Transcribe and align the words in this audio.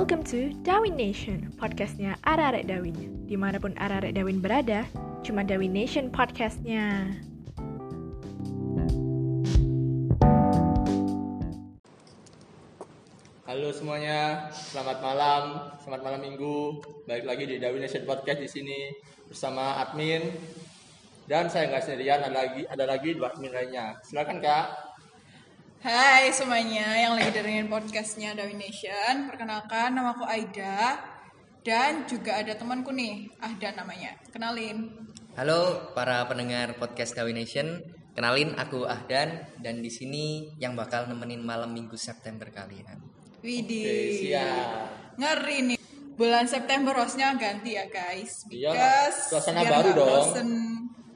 Welcome 0.00 0.24
to 0.32 0.56
Dawin 0.64 0.96
Nation, 0.96 1.52
podcastnya 1.60 2.16
Ararek 2.24 2.64
Dawin. 2.64 3.28
Di 3.28 3.36
mana 3.36 3.60
pun 3.60 3.76
Ararek 3.76 4.16
Dawin 4.16 4.40
berada, 4.40 4.88
cuma 5.20 5.44
Dawin 5.44 5.76
Nation 5.76 6.08
podcastnya. 6.08 7.04
Halo 13.44 13.68
semuanya, 13.76 14.48
selamat 14.56 15.04
malam, 15.04 15.68
selamat 15.84 16.00
malam 16.00 16.20
minggu. 16.24 16.80
Balik 17.04 17.28
lagi 17.28 17.44
di 17.44 17.56
Dawin 17.60 17.84
Nation 17.84 18.08
Podcast 18.08 18.40
di 18.40 18.48
sini 18.48 18.88
bersama 19.28 19.84
admin 19.84 20.24
dan 21.28 21.52
saya 21.52 21.68
nggak 21.68 21.84
sendirian, 21.84 22.24
ada 22.24 22.40
lagi 22.40 22.64
ada 22.64 22.88
lagi 22.88 23.12
dua 23.12 23.36
admin 23.36 23.52
lainnya. 23.52 24.00
Silakan 24.00 24.40
kak. 24.40 24.89
Hai 25.80 26.28
semuanya 26.28 26.92
yang 26.92 27.16
lagi 27.16 27.32
dengerin 27.32 27.72
podcastnya 27.72 28.36
Dawi 28.36 28.52
Nation 28.52 29.32
Perkenalkan 29.32 29.96
nama 29.96 30.12
aku 30.12 30.28
Aida 30.28 31.00
Dan 31.64 32.04
juga 32.04 32.36
ada 32.36 32.52
temanku 32.52 32.92
nih 32.92 33.32
Ahdan 33.40 33.80
namanya 33.80 34.12
Kenalin 34.28 34.92
Halo 35.40 35.88
para 35.96 36.28
pendengar 36.28 36.76
podcast 36.76 37.16
Dawi 37.16 37.32
Nation. 37.32 37.80
Kenalin 38.12 38.52
aku 38.60 38.84
Ahdan 38.84 39.40
dan 39.64 39.80
di 39.80 39.88
sini 39.88 40.52
yang 40.60 40.76
bakal 40.76 41.08
nemenin 41.08 41.40
malam 41.40 41.72
Minggu 41.72 41.96
September 41.96 42.52
kalian. 42.52 43.00
Widih 43.40 43.88
Oke, 43.88 44.20
siap. 44.20 45.16
Ngeri 45.16 45.58
nih 45.64 45.78
Bulan 46.12 46.44
September 46.44 46.92
hostnya 46.92 47.32
ganti 47.40 47.80
ya 47.80 47.88
guys 47.88 48.44
Iya, 48.52 48.76
Because 48.76 49.32
suasana 49.32 49.64
biar 49.64 49.80
baru 49.80 49.90
dong. 49.96 50.28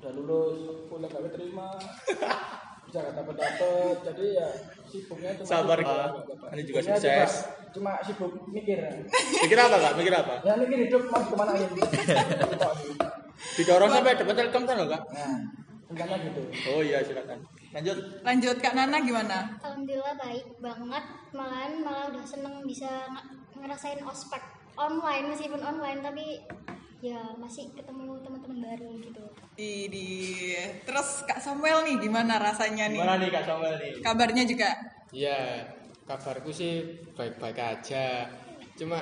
udah 0.01 0.13
lulus, 0.17 0.59
kuliah 0.89 1.09
gak 1.13 1.33
terima. 1.37 1.69
Bisa 2.89 2.99
kata 3.09 3.25
pendapat, 3.25 3.97
jadi 4.05 4.25
ya 4.37 4.49
sibuknya 4.89 5.31
cuma 5.37 5.49
Sabar. 5.49 5.79
Kak. 5.81 6.09
Ini 6.57 6.63
juga 6.65 6.81
sukses. 6.85 7.33
Cuma, 7.73 7.97
cuma 7.97 8.05
sibuk 8.05 8.33
mikir. 8.53 8.81
Mikir 9.45 9.59
apa 9.61 9.77
kak? 9.81 9.93
Mikir 9.97 10.13
apa? 10.13 10.35
Ya 10.45 10.53
mikir 10.61 10.79
hidup 10.89 11.03
mau 11.09 11.21
ke 11.25 11.35
mana 11.37 11.53
ini. 11.57 11.81
Didorong 13.57 13.91
sampai 13.93 14.17
dapat 14.17 14.35
telkom 14.41 14.65
kan 14.65 14.77
kak? 14.89 15.03
Nah, 15.09 15.37
rencana 15.89 16.15
gitu. 16.21 16.41
Oh 16.73 16.81
iya 16.85 17.01
silakan. 17.05 17.41
Lanjut. 17.73 17.97
Lanjut 18.21 18.57
Kak 18.61 18.77
Nana 18.77 19.01
gimana? 19.01 19.57
Alhamdulillah 19.65 20.15
baik 20.21 20.47
banget 20.61 21.05
malahan 21.33 21.73
malah 21.81 22.13
udah 22.13 22.25
seneng 22.25 22.61
bisa 22.69 23.09
ng- 23.09 23.29
ngerasain 23.65 24.01
ospek 24.05 24.45
online 24.77 25.33
meskipun 25.33 25.61
online 25.61 26.05
tapi 26.05 26.45
ya 27.03 27.19
masih 27.35 27.73
ketemu 27.75 28.15
teman-teman 28.23 28.59
baru 28.63 28.95
gitu 29.03 29.25
Di, 29.59 30.55
terus 30.87 31.27
Kak 31.27 31.43
Samuel 31.43 31.83
nih 31.85 31.97
gimana 31.99 32.39
rasanya 32.39 32.89
nih? 32.89 33.01
Gimana 33.01 33.21
nih 33.21 33.29
kak 33.29 33.45
Samuel 33.45 33.75
nih? 33.81 33.93
Kabarnya 34.01 34.45
juga 34.47 34.71
Ya, 35.13 35.61
kabarku 36.09 36.49
sih 36.49 36.89
baik-baik 37.13 37.61
aja. 37.61 38.25
Cuma 38.81 38.97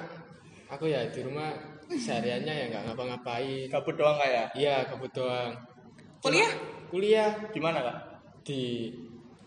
aku 0.66 0.90
ya 0.90 1.06
di 1.06 1.22
rumah 1.22 1.54
sehariannya 1.86 2.50
ya 2.50 2.64
nggak 2.66 2.82
ngapa-ngapain. 2.90 3.70
Kabut 3.70 3.94
doang 3.94 4.18
kak 4.18 4.26
ya? 4.26 4.44
Iya, 4.58 4.76
kabut 4.90 5.14
doang. 5.14 5.54
Cuma 5.54 6.34
Kuliah? 6.34 6.50
Kuliah 6.90 7.30
Gimana 7.54 7.78
kak? 7.78 8.09
Di 8.44 8.92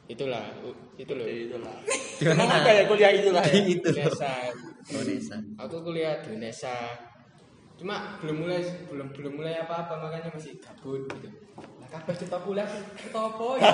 itulah 0.08 0.46
itu 1.00 1.14
loh. 1.16 1.26
Di 1.26 1.50
itulah. 1.50 1.76
Emang 2.24 2.50
ada 2.50 2.72
ya 2.72 2.84
kuliah 2.86 3.12
itulah 3.12 3.44
ya? 3.44 3.62
Itu 3.62 3.90
Unesa. 3.90 4.34
Oh 4.94 5.04
desa 5.04 5.38
Aku 5.64 5.80
kuliah 5.81 6.20
di 6.20 6.36
Unesa. 6.36 6.76
Cuma 7.80 8.20
belum 8.22 8.46
mulai 8.46 8.62
belum 8.88 9.08
belum 9.12 9.34
mulai 9.40 9.58
apa-apa 9.64 9.98
makanya 9.98 10.30
masih 10.32 10.59
gabut 10.62 11.03
gitu. 11.09 11.28
Nah, 11.82 11.88
kabeh 11.90 12.16
kita 12.16 12.38
kuliah 12.44 12.68
kita 12.96 13.20
apa 13.20 13.46
ya? 13.58 13.72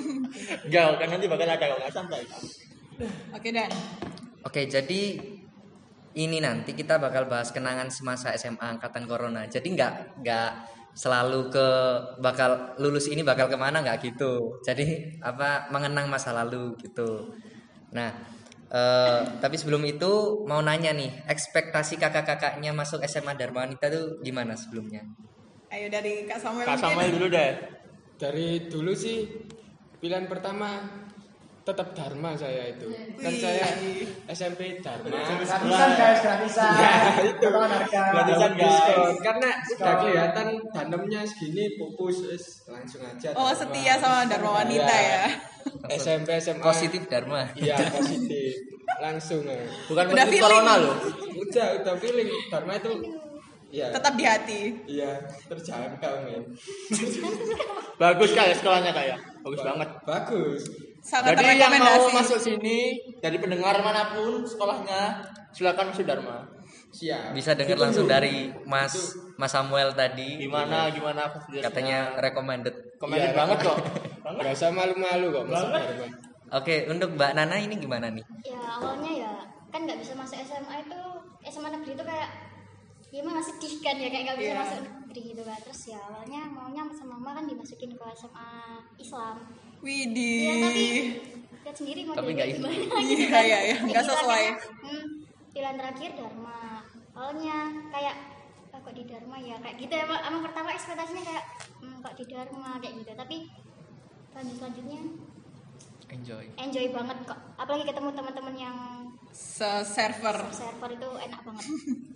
Enggak, 0.66 0.84
kan 0.98 1.08
nanti 1.14 1.26
bakal 1.30 1.46
ada 1.46 1.56
kok 1.60 1.78
nggak 1.78 1.94
santai. 1.94 2.22
Oke 3.32 3.48
Dan. 3.54 3.70
Oke 4.40 4.66
jadi 4.66 5.02
ini 6.10 6.42
nanti 6.42 6.74
kita 6.74 6.98
bakal 6.98 7.30
bahas 7.30 7.54
kenangan 7.54 7.86
semasa 7.86 8.34
SMA 8.34 8.66
angkatan 8.66 9.06
corona 9.06 9.46
Jadi 9.46 9.78
nggak 9.78 10.18
nggak 10.26 10.50
selalu 10.94 11.50
ke 11.52 11.66
bakal 12.18 12.74
lulus 12.82 13.06
ini 13.08 13.22
bakal 13.22 13.46
ke 13.46 13.56
mana 13.56 13.82
nggak 13.82 14.02
gitu 14.02 14.60
Jadi 14.66 15.18
apa 15.22 15.70
mengenang 15.70 16.10
masa 16.10 16.34
lalu 16.34 16.74
gitu 16.78 17.30
Nah 17.94 18.10
eh, 18.70 19.20
tapi 19.42 19.56
sebelum 19.58 19.82
itu 19.86 20.44
mau 20.46 20.62
nanya 20.62 20.94
nih 20.94 21.26
ekspektasi 21.26 21.98
kakak-kakaknya 21.98 22.70
masuk 22.70 23.02
SMA 23.06 23.34
Dharma 23.34 23.66
Wanita 23.66 23.90
tuh 23.90 24.22
gimana 24.22 24.54
sebelumnya? 24.54 25.02
Ayo 25.70 25.86
dari 25.86 26.26
Kak 26.26 26.38
Samuel 26.42 26.66
Kak. 26.66 26.78
Samuel 26.82 27.10
dulu 27.14 27.26
deh. 27.30 27.50
Dari 28.18 28.66
dulu 28.66 28.90
sih 28.94 29.26
pilihan 30.02 30.26
pertama 30.26 30.82
tetap 31.60 31.92
Dharma 31.92 32.32
saya 32.32 32.68
itu. 32.68 32.88
Kan 33.14 33.30
saya 33.32 33.68
SMP 34.26 34.80
Dharma. 34.80 35.12
Gratisan 35.12 35.60
guys, 35.92 36.18
gratisan. 36.18 36.72
Ya, 36.72 36.92
itu. 37.22 37.46
Gratisan, 37.46 38.50
guys. 38.52 38.74
diskon 38.80 39.14
karena 39.20 39.48
udah 39.70 39.94
kelihatan 39.98 40.46
danemnya 40.68 41.20
segini 41.22 41.76
pupus 41.76 42.16
langsung 42.66 43.02
aja 43.02 43.30
Oh 43.34 43.52
setia 43.52 43.94
sama 43.96 44.24
Dharma 44.24 44.50
Wanita 44.58 44.88
Iya. 44.88 45.20
ya. 45.20 45.24
SMP 45.92 46.28
SMA 46.36 46.60
Positif 46.60 47.04
Dharma. 47.06 47.44
iya 47.54 47.76
positif 47.90 48.56
langsung 48.98 49.44
ya. 49.44 49.60
Bukan 49.86 50.04
Udah 50.06 50.16
positif 50.18 50.32
feeling. 50.32 50.42
corona 50.42 50.72
loh. 50.76 50.96
udah 51.38 51.68
udah 51.78 51.94
feeling 51.96 52.28
Dharma 52.48 52.72
itu 52.74 52.92
ya 53.70 53.86
Tetap 53.90 54.12
di 54.14 54.24
hati. 54.24 54.60
iya 54.88 55.12
terjangkau 55.46 56.14
men 56.24 56.42
Bagus 57.96 58.30
kak 58.32 58.44
ya 58.46 58.54
sekolahnya 58.54 58.90
kak 58.90 59.06
ya? 59.06 59.16
Bagus 59.40 59.60
banget. 59.60 59.88
bagus 60.02 60.62
Sangat 61.00 61.32
Jadi 61.32 61.56
yang 61.56 61.72
mau 61.74 62.12
masuk 62.12 62.36
sini 62.36 62.78
dari 63.18 63.40
pendengar 63.40 63.80
mana 63.80 64.12
pun 64.12 64.44
sekolahnya 64.44 65.24
silakan 65.50 65.90
masuk 65.90 66.04
Dharma. 66.04 66.44
siap 66.90 67.32
Bisa 67.32 67.54
dengar 67.54 67.78
langsung 67.80 68.04
dari 68.04 68.50
Mas 68.64 69.16
Mas 69.34 69.50
Samuel 69.50 69.90
tadi. 69.92 70.38
Gimana 70.38 70.90
gimana 70.90 71.26
fasilitasnya? 71.26 71.64
Katanya 71.66 71.98
recommended. 72.18 72.74
Commented 72.96 73.30
Iya, 73.30 73.36
banget 73.36 73.58
kok. 73.62 73.78
Banget. 74.20 74.42
Gak 74.44 74.54
usah 74.54 74.70
malu-malu 74.70 75.26
kok. 75.30 75.44
Dharma 75.48 75.78
Oke, 76.50 76.82
untuk 76.86 77.14
Mbak 77.14 77.30
Nana 77.32 77.56
ini 77.56 77.74
gimana 77.74 78.10
nih? 78.10 78.26
ya 78.42 78.58
awalnya 78.58 79.12
ya 79.16 79.32
kan 79.70 79.86
nggak 79.86 80.02
bisa 80.02 80.18
masuk 80.18 80.34
SMA 80.36 80.82
itu 80.82 81.00
SMA 81.46 81.70
negeri 81.70 81.94
itu 81.94 82.02
kayak 82.02 82.30
ya 83.08 83.22
emang 83.22 83.38
sedih 83.38 83.74
kan 83.78 83.94
ya 83.94 84.06
kayak 84.06 84.24
gak 84.26 84.38
bisa 84.38 84.50
Iya. 84.50 84.58
masuk 84.58 84.78
negeri 84.82 85.20
gitu 85.30 85.42
kan 85.42 85.58
terus 85.62 85.80
ya 85.86 85.98
awalnya 86.02 86.40
maunya 86.46 86.82
sama 86.90 87.14
mama 87.16 87.38
kan 87.38 87.44
dimasukin 87.46 87.90
ke 87.90 88.04
SMA 88.12 88.50
Islam 88.96 89.46
Widih. 89.80 90.40
Iya 90.40 90.54
tapi 90.60 90.84
lihat 91.60 91.76
sendiri 91.76 92.00
mau 92.02 92.14
Tapi 92.14 92.30
nggak 92.32 92.48
Islam. 92.48 92.68
gimana 92.68 93.00
Iya, 93.00 93.26
kan. 93.28 93.42
iya, 93.42 93.58
iya, 93.62 93.76
nggak 93.80 94.04
sesuai. 94.04 94.44
hmm, 94.82 95.04
pilihan 95.50 95.76
terakhir 95.76 96.10
Dharma. 96.14 96.60
Awalnya 97.12 97.56
kayak 97.90 98.16
"Ah, 98.70 98.78
kok 98.80 98.94
di 98.94 99.04
Dharma 99.04 99.36
ya? 99.36 99.56
Kayak 99.58 99.76
gitu 99.78 99.94
emang, 99.94 100.20
emang 100.22 100.42
pertama 100.42 100.68
ekspektasinya 100.70 101.22
kayak 101.22 101.44
hmm, 101.78 101.96
kok 102.00 102.14
di 102.14 102.24
Dharma? 102.26 102.70
Kayak 102.78 102.94
gitu. 102.98 103.12
Tapi 103.14 103.36
lanjut 104.30 104.56
selanjutnya 104.56 105.00
enjoy. 106.10 106.44
Enjoy 106.56 106.86
banget 106.90 107.18
kok. 107.24 107.38
Apalagi 107.56 107.84
ketemu 107.86 108.08
teman-teman 108.10 108.54
yang 108.56 108.76
Se-server. 109.30 110.36
server 110.50 110.90
itu 110.90 111.08
enak 111.22 111.40
banget 111.46 111.66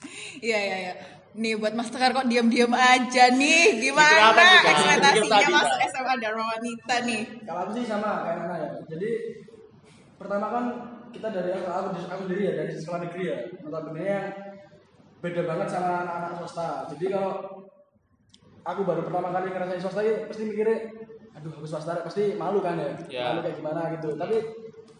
Iya 0.50 0.58
iya 0.58 0.76
iya. 0.90 0.94
Nih 1.34 1.58
buat 1.58 1.74
Mas 1.74 1.90
Tegar 1.90 2.14
kok 2.14 2.30
diam-diam 2.30 2.70
aja 2.70 3.24
nih. 3.34 3.82
Gimana 3.82 4.30
ekspektasinya 4.70 5.48
masuk. 5.50 5.78
SMA 5.90 6.14
Dharma 6.22 6.44
Wanita 6.54 6.96
nih? 7.02 7.22
Kalau 7.42 7.60
aku 7.66 7.70
sih 7.74 7.84
sama 7.90 8.22
kayak 8.22 8.36
Nana 8.38 8.56
ya. 8.62 8.70
Jadi 8.86 9.10
pertama 10.14 10.46
kan 10.54 10.64
kita 11.10 11.28
dari 11.34 11.50
aku, 11.54 11.66
aku, 11.70 11.88
aku 12.06 12.22
sendiri 12.30 12.42
ya 12.46 12.52
dari 12.62 12.70
sekolah 12.78 13.00
negeri 13.02 13.22
ya. 13.26 13.38
Notabene 13.66 14.02
yang 14.06 14.26
beda 15.18 15.42
banget 15.42 15.68
sama 15.74 15.92
anak-anak 16.06 16.32
swasta. 16.38 16.68
Jadi 16.94 17.04
kalau 17.10 17.32
aku 18.62 18.80
baru 18.86 19.02
pertama 19.02 19.34
kali 19.34 19.50
ngerasain 19.50 19.82
swasta 19.82 20.00
ya 20.06 20.14
pasti 20.30 20.42
mikirnya 20.46 20.78
aduh 21.34 21.50
aku 21.50 21.66
swasta 21.66 21.98
pasti 22.06 22.38
malu 22.38 22.62
kan 22.62 22.78
ya. 22.78 22.90
Ya. 23.10 23.22
Malu 23.34 23.42
kayak 23.42 23.58
gimana 23.58 23.90
gitu. 23.98 24.14
Tapi 24.14 24.36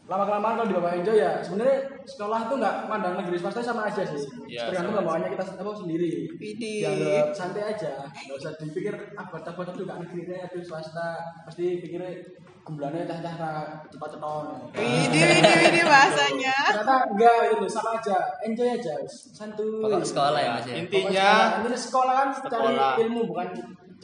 lama 0.05 0.29
kelamaan 0.29 0.55
kalau 0.61 0.69
dibawa 0.69 0.91
enjoy 1.01 1.17
ya 1.17 1.41
sebenarnya 1.41 1.81
sekolah 2.05 2.45
itu 2.45 2.55
nggak 2.61 2.77
mandang 2.93 3.17
negeri 3.17 3.41
swasta 3.41 3.65
sama 3.65 3.89
aja 3.89 4.05
sih. 4.05 4.21
Ya, 4.45 4.69
Tergantung 4.69 5.01
bawahnya 5.01 5.33
kita 5.33 5.45
apa 5.56 5.73
sendiri. 5.73 6.29
Dianggap 6.37 7.33
santai 7.33 7.73
aja, 7.73 8.05
nggak 8.12 8.37
usah 8.37 8.53
dipikir 8.61 8.93
ah 9.17 9.25
buat 9.33 9.49
buat 9.56 9.73
itu 9.73 9.89
gak 9.89 9.99
negeri 10.05 10.21
deh, 10.29 10.39
aduh 10.45 10.61
swasta 10.61 11.17
pasti 11.49 11.81
pikirnya 11.81 12.21
gumbulannya 12.69 13.09
cah 13.09 13.19
cah 13.25 13.65
cepat 13.89 14.09
ceton. 14.12 14.47
Widih 14.77 15.25
widih 15.25 15.55
widih 15.65 15.85
bahasanya. 15.89 16.56
Ternyata 16.77 16.97
enggak 17.09 17.37
itu 17.56 17.67
sama 17.73 17.91
aja, 17.97 18.19
enjoy 18.45 18.69
aja, 18.77 18.95
santuy. 19.09 19.81
pokok 19.81 20.05
sekolah 20.05 20.41
ya 20.41 20.51
mas 20.61 20.67
ya 20.69 20.75
Intinya 20.85 21.31
ini 21.65 21.77
sekolah 21.77 22.12
kan 22.12 22.29
cari 22.45 22.77
ilmu 23.09 23.21
bukan 23.33 23.49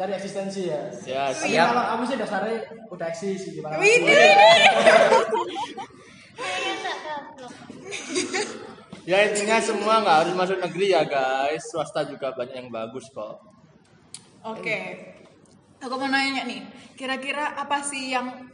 cari 0.00 0.16
eksistensi 0.16 0.72
ya. 0.72 0.80
ya 1.04 1.28
Siap. 1.28 1.76
kalau 1.76 1.84
aku 1.92 2.02
sih 2.08 2.16
dasarnya 2.16 2.56
udah 2.88 3.06
eksis 3.12 3.52
gimana? 3.52 3.76
Tak 3.76 3.84
goblok 7.36 7.52
ya 9.04 9.18
intinya 9.28 9.56
semua 9.60 10.00
nggak 10.00 10.16
harus 10.24 10.34
masuk 10.36 10.56
negeri 10.56 10.96
ya 10.96 11.04
guys. 11.04 11.68
Swasta 11.68 12.08
juga 12.08 12.32
banyak 12.32 12.56
yang 12.64 12.72
bagus 12.72 13.12
kok. 13.12 13.44
Oke. 14.40 14.78
Aku 15.80 15.96
mau 15.96 16.08
nanya 16.12 16.44
nih, 16.44 16.60
kira-kira 16.92 17.56
apa 17.56 17.80
sih 17.80 18.12
yang 18.12 18.48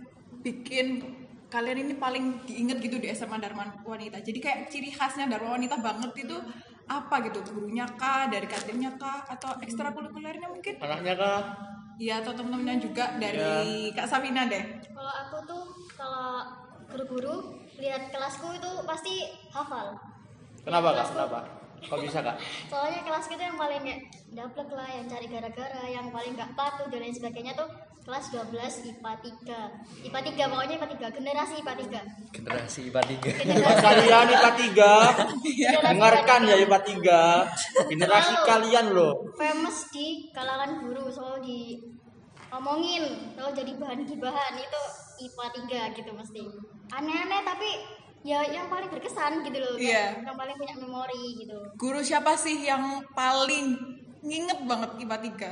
bikin 0.47 1.03
kalian 1.51 1.87
ini 1.91 1.95
paling 1.99 2.47
diinget 2.47 2.79
gitu 2.79 3.03
di 3.03 3.11
SMA 3.11 3.43
Dharma 3.43 3.83
Wanita? 3.83 4.23
Jadi 4.23 4.39
kayak 4.39 4.71
ciri 4.71 4.95
khasnya 4.95 5.27
Dharma 5.27 5.59
Wanita 5.59 5.79
banget 5.83 6.15
itu 6.23 6.39
apa 6.87 7.15
gitu? 7.27 7.38
Gurunya 7.50 7.87
kah, 7.99 8.31
dari 8.31 8.47
kantinnya 8.47 8.94
kah, 8.94 9.27
atau 9.27 9.59
ekstrakurikulernya 9.59 10.49
mungkin? 10.50 10.75
Anaknya 10.79 11.15
kah? 11.19 11.41
Iya, 11.97 12.21
atau 12.21 12.37
teman-temannya 12.37 12.77
juga 12.77 13.17
dari 13.17 13.88
Kak 13.97 14.05
Sabina 14.05 14.44
deh. 14.44 14.85
kalau 14.93 15.12
aku 15.27 15.37
tuh 15.49 15.65
kalau 15.97 16.44
guru-guru 16.93 17.56
lihat 17.81 18.12
kelasku 18.12 18.53
itu 18.56 18.71
pasti 18.85 19.25
hafal 19.53 19.97
Kenapa 20.67 20.88
kak? 20.99 21.06
Kenapa? 21.15 21.41
Kok 21.87 21.99
bisa 22.03 22.19
kak? 22.19 22.37
soalnya 22.67 23.00
kelasku 23.06 23.38
itu 23.38 23.44
yang 23.47 23.59
paling 23.59 23.81
kayak 23.83 24.00
daplek 24.35 24.71
lah 24.75 24.88
yang 24.91 25.06
cari 25.06 25.27
gara-gara 25.31 25.83
yang 25.87 26.06
paling 26.11 26.33
nggak 26.35 26.50
patuh 26.59 26.87
dan 26.91 27.00
lain 27.00 27.15
sebagainya 27.15 27.53
tuh 27.55 27.69
kelas 28.06 28.31
12 28.31 28.55
IPA 28.87 29.12
3 29.43 30.06
IPA 30.06 30.21
3 30.31 30.50
pokoknya 30.50 30.75
IPA 30.79 30.88
3 31.11 31.17
generasi 31.19 31.55
IPA 31.59 31.75
3 31.75 32.35
generasi 32.38 32.79
IPA 32.87 33.03
tiga. 33.03 33.31
Generasi 33.35 33.83
Kalian 33.83 34.27
IPA 34.31 34.50
3 34.55 34.62
generasi 35.43 35.87
Dengarkan 35.91 36.41
ya 36.47 36.56
IPA 36.62 36.79
3 37.83 37.91
Generasi 37.91 38.35
kalian 38.47 38.87
loh. 38.94 39.12
Famous 39.35 39.79
di 39.91 40.31
kalangan 40.31 40.71
guru 40.87 41.11
selalu 41.11 41.38
di 41.43 41.61
omongin 42.55 43.35
selalu 43.35 43.53
jadi 43.59 43.73
bahan 43.75 44.00
gibahan 44.06 44.55
itu 44.55 44.83
IPA 45.27 45.47
3 45.67 45.97
gitu 45.99 46.11
mesti. 46.15 46.43
Aneh-aneh 46.94 47.43
tapi 47.43 47.71
ya 48.26 48.43
yang 48.44 48.67
paling 48.67 48.90
berkesan 48.90 49.40
gitu 49.40 49.55
loh 49.56 49.78
Iya. 49.78 50.19
yang 50.20 50.34
paling 50.34 50.56
punya 50.56 50.75
memori 50.75 51.38
gitu 51.38 51.55
Guru 51.76 52.02
siapa 52.02 52.34
sih 52.34 52.58
yang 52.61 52.82
paling 53.12 53.78
nginget 54.20 54.58
banget 54.61 54.90
IPA 54.99 55.17
3? 55.23 55.50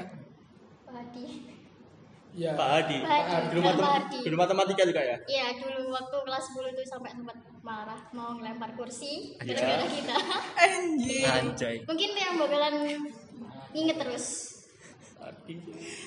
Padi 0.85 1.27
Iya. 2.35 2.51
Pak 2.53 2.67
Hadi 2.69 2.99
Pak 2.99 3.15
Hadi, 3.23 3.47
Guru, 3.49 3.61
matem- 3.63 3.79
Pak 3.79 3.95
Hadi. 3.95 4.19
guru 4.21 4.37
matematika 4.37 4.83
juga 4.83 5.01
ya? 5.01 5.17
Iya 5.25 5.47
dulu 5.55 5.83
waktu 5.89 6.17
kelas 6.21 6.45
10 6.51 6.67
itu 6.69 6.83
sampai 6.85 7.11
sempat 7.15 7.37
marah 7.63 8.01
mau 8.11 8.35
ngelempar 8.35 8.75
kursi 8.75 9.39
gara-gara 9.39 9.87
kita. 9.87 10.15
Anjir. 10.59 11.31
anjay 11.31 11.77
Mungkin 11.87 12.09
itu 12.11 12.21
yang 12.21 12.35
bakalan 12.37 12.75
inget 13.71 13.97
terus. 13.97 14.27
Hadi. 15.25 15.57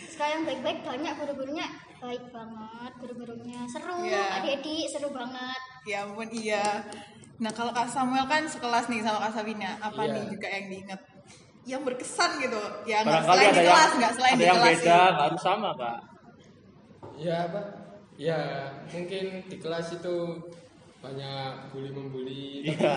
Sekarang 0.07 0.45
baik-baik 0.45 0.79
banyak 0.81 1.13
guru-gurunya 1.15 1.67
baik 1.97 2.29
banget 2.29 2.91
guru-gurunya 2.95 3.59
seru 3.65 4.05
Iya. 4.05 4.37
adik-adik 4.37 4.85
seru 4.85 5.09
banget 5.09 5.59
Ya 5.83 6.05
ampun 6.05 6.29
iya. 6.29 6.85
Nah 7.37 7.49
kalau 7.49 7.69
Kak 7.69 7.85
Samuel 7.87 8.25
kan 8.25 8.45
sekelas 8.45 8.85
nih 8.87 9.01
sama 9.01 9.17
Kak 9.23 9.33
Sabina, 9.33 9.77
apa 9.77 10.01
Iya. 10.03 10.13
nih 10.13 10.23
juga 10.29 10.47
yang 10.47 10.65
diinget? 10.67 11.01
Yang 11.65 11.81
berkesan 11.83 12.31
gitu, 12.39 12.61
ya 12.85 13.01
nggak 13.01 13.23
selain 13.23 13.43
ada 13.43 13.53
di 13.53 13.65
kelas, 13.65 13.91
nggak 13.93 14.13
selain 14.13 14.33
ada 14.33 14.39
di 14.39 14.45
yang 14.45 14.57
kelas 14.57 14.69
beda, 14.69 14.79
sih. 14.79 14.87
nggak 14.87 15.25
harus 15.25 15.41
sama 15.41 15.69
kak 15.73 15.97
Ya 17.17 17.35
apa? 17.43 17.61
Ya 18.15 18.39
mungkin 18.87 19.25
di 19.43 19.57
kelas 19.57 19.87
itu 19.91 20.15
banyak 20.99 21.49
bully 21.69 21.89
membuli. 21.89 22.45
Iya 22.63 22.93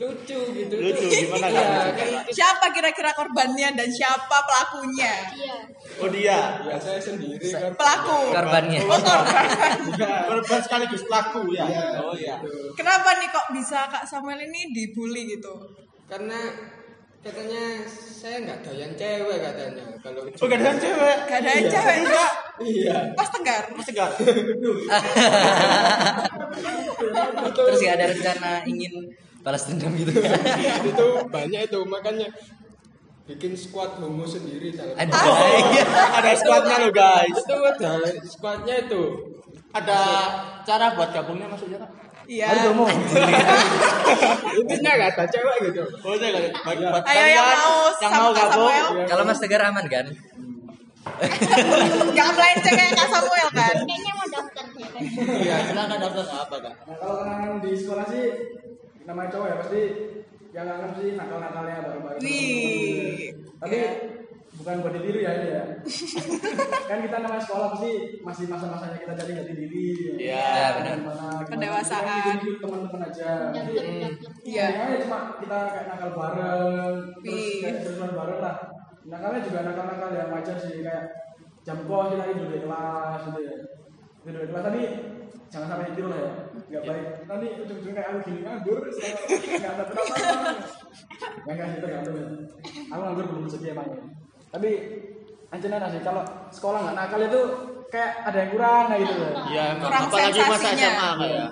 Lucu 0.00 0.38
gitu. 0.56 0.74
Lucu, 0.80 1.06
gimana? 1.12 1.44
Iya, 1.52 1.60
Lucu, 1.60 1.92
kan 1.92 2.08
Kak? 2.24 2.32
Siapa 2.32 2.66
kira-kira 2.72 3.12
korbannya 3.12 3.68
dan 3.76 3.88
siapa 3.92 4.36
pelakunya? 4.48 5.12
iya 5.36 5.56
Oh 6.00 6.08
dia 6.08 6.56
Ya 6.64 6.76
saya 6.80 6.96
sendiri 6.96 7.36
kan. 7.52 7.68
Pelaku. 7.76 8.32
korbannya 8.32 8.80
Oh, 8.80 8.96
korban. 8.96 9.76
Korban 10.32 10.60
sekaligus 10.64 11.04
pelaku 11.04 11.52
ya 11.52 11.68
Oh 12.00 12.16
iya 12.16 12.40
Kenapa 12.72 13.20
nih 13.20 13.28
kok 13.28 13.52
bisa 13.52 13.92
Kak 13.92 14.08
Samuel 14.08 14.40
ini 14.40 14.72
dibully 14.72 15.36
gitu? 15.36 15.52
Karena 16.08 16.48
katanya 17.20 17.84
saya 17.92 18.40
nggak 18.40 18.64
doyan 18.64 18.96
cewek 18.96 19.36
katanya. 19.44 19.84
Kalau 20.00 20.24
Oh 20.24 20.46
gak 20.48 20.64
ada 20.64 20.72
cewek 20.80 21.18
Gak 21.28 21.44
ada 21.44 21.52
cewek 21.68 21.96
enggak? 22.08 22.32
Iya. 22.64 22.96
Pas 23.12 23.28
tegar. 23.28 23.68
Mas 23.76 23.84
Tegar 23.84 24.08
terus 27.52 27.80
gak 27.84 27.96
ada 28.00 28.06
rencana 28.08 28.64
ingin 28.64 28.92
balas 29.40 29.62
dendam 29.68 29.92
gitu. 29.96 30.12
Itu 30.90 31.06
banyak 31.28 31.60
itu 31.68 31.78
makanya 31.88 32.28
bikin 33.30 33.54
squad 33.54 34.02
homo 34.02 34.26
sendiri 34.26 34.74
ada 34.74 34.98
Ada 36.18 36.30
squadnya 36.34 36.76
loh 36.82 36.92
guys. 36.92 37.36
Itu 37.36 37.56
ada 37.62 37.92
squadnya 38.26 38.74
itu. 38.82 39.02
Ada 39.70 40.00
cara 40.66 40.98
buat 40.98 41.14
gabungnya 41.14 41.46
maksudnya 41.46 41.78
kak? 41.78 41.90
Iya. 42.26 42.46
Harus 42.50 42.62
ngomong. 42.70 42.90
intinya 44.60 44.90
nggak 44.98 45.10
ada 45.14 45.24
cewek 45.30 45.56
gitu. 45.70 45.82
Oh 46.02 46.14
iya. 46.18 46.50
Bagi 46.62 46.84
buat 46.90 47.02
Ayo 47.06 47.26
yang 47.30 47.46
mau 47.46 47.78
yang 48.02 48.12
mau 48.18 48.30
gabung. 48.34 48.70
Samuel. 48.70 49.06
kalau 49.06 49.22
mas 49.22 49.38
tegar 49.38 49.62
aman 49.70 49.86
kan? 49.86 50.06
Jangan 52.16 52.32
melenceng 52.36 52.76
kayak 52.76 52.92
Kak 52.92 53.08
Samuel 53.08 53.48
kan? 53.56 53.76
kayaknya 53.88 54.12
mau 54.12 54.26
daftar 54.28 54.66
kan 54.68 55.02
Iya 55.40 55.56
silakan 55.68 55.98
daftar 56.00 56.26
apa 56.28 56.56
kak? 56.60 56.74
Nah, 56.84 56.96
kalau 57.00 57.14
kenangan 57.24 57.52
di 57.64 57.72
sekolah 57.72 58.06
sih 58.08 58.24
namanya 59.10 59.30
cowok 59.34 59.46
ya 59.50 59.56
pasti 59.58 59.82
yang 60.50 60.66
nganggap 60.66 60.92
sih 60.94 61.08
nakal-nakalnya 61.14 61.76
baru-baru. 61.82 62.18
Wih. 62.22 63.34
Tapi 63.58 63.74
Iya. 63.76 63.90
bukan 64.50 64.82
buat 64.82 64.92
ditiru 64.98 65.18
ya 65.18 65.30
ini 65.34 65.48
ya. 65.50 65.64
kan 66.90 66.98
kita 67.00 67.16
namanya 67.18 67.42
sekolah 67.42 67.66
pasti 67.74 67.90
masih 68.20 68.44
masa-masanya 68.46 68.98
kita 68.98 69.12
cari 69.14 69.32
jati 69.34 69.52
diri. 69.54 69.86
Iya, 70.18 70.50
benar. 70.78 70.94
Gimana, 71.00 71.26
gimana. 71.38 71.48
Pendewasaan. 71.50 72.36
Teman-teman 72.58 73.02
aja. 73.04 73.30
Jadi 73.50 73.72
Iya. 74.46 74.66
Iya. 74.70 74.98
cuma 75.06 75.18
kita 75.38 75.58
kayak 75.70 75.86
nakal 75.86 76.10
bareng, 76.14 76.94
terus 77.22 77.46
kayak 77.62 77.74
terus 77.82 77.96
bareng 77.98 78.40
lah. 78.42 78.56
Nakalnya 79.06 79.40
juga 79.42 79.58
nakal-nakal 79.64 80.08
yang 80.12 80.30
wajar 80.30 80.56
sih 80.58 80.82
kayak 80.82 81.04
jam 81.62 81.78
kos 81.86 82.10
kita 82.12 82.24
tidur 82.30 82.48
di 82.50 82.60
kelas 82.62 83.20
gitu 83.26 83.40
ya. 83.42 83.56
Tidur 84.20 84.40
di 84.44 84.48
kelas 84.52 84.64
tapi 84.68 84.82
jangan 85.50 85.66
sampai 85.66 85.86
tidur 85.92 86.06
lah 86.12 86.20
ya. 86.20 86.32
Enggak 86.70 86.82
baik. 86.86 87.06
Nanti 87.26 87.46
ujung-ujungnya 87.66 87.94
kayak 87.98 88.08
aku 88.14 88.18
gini 88.28 88.40
nganggur, 88.46 88.78
enggak 88.86 89.72
ada 89.74 89.82
apa-apa. 89.82 90.14
Enggak 91.42 91.54
enggak 91.54 91.66
gitu 91.66 91.78
tergantung 91.82 92.14
ya. 92.14 92.26
Aku 92.94 93.00
nganggur 93.00 93.24
belum 93.26 93.44
emang 93.74 93.86
ya. 93.90 93.98
Tapi 94.50 94.70
anjir 95.50 95.70
sih 95.90 96.02
kalau 96.06 96.22
sekolah 96.54 96.78
nggak 96.86 96.96
nakal 96.96 97.20
itu 97.26 97.40
kayak 97.90 98.22
ada 98.22 98.38
yang 98.38 98.50
kurang 98.54 98.84
kayak 98.86 99.02
gitu 99.02 99.14
ya. 99.18 99.32
Iya 99.50 99.64
Kurang 99.82 100.02
apalagi 100.06 100.40
masa 100.46 100.54
sensasinya. 100.54 100.90
SMA 100.94 101.10
kayak 101.18 101.48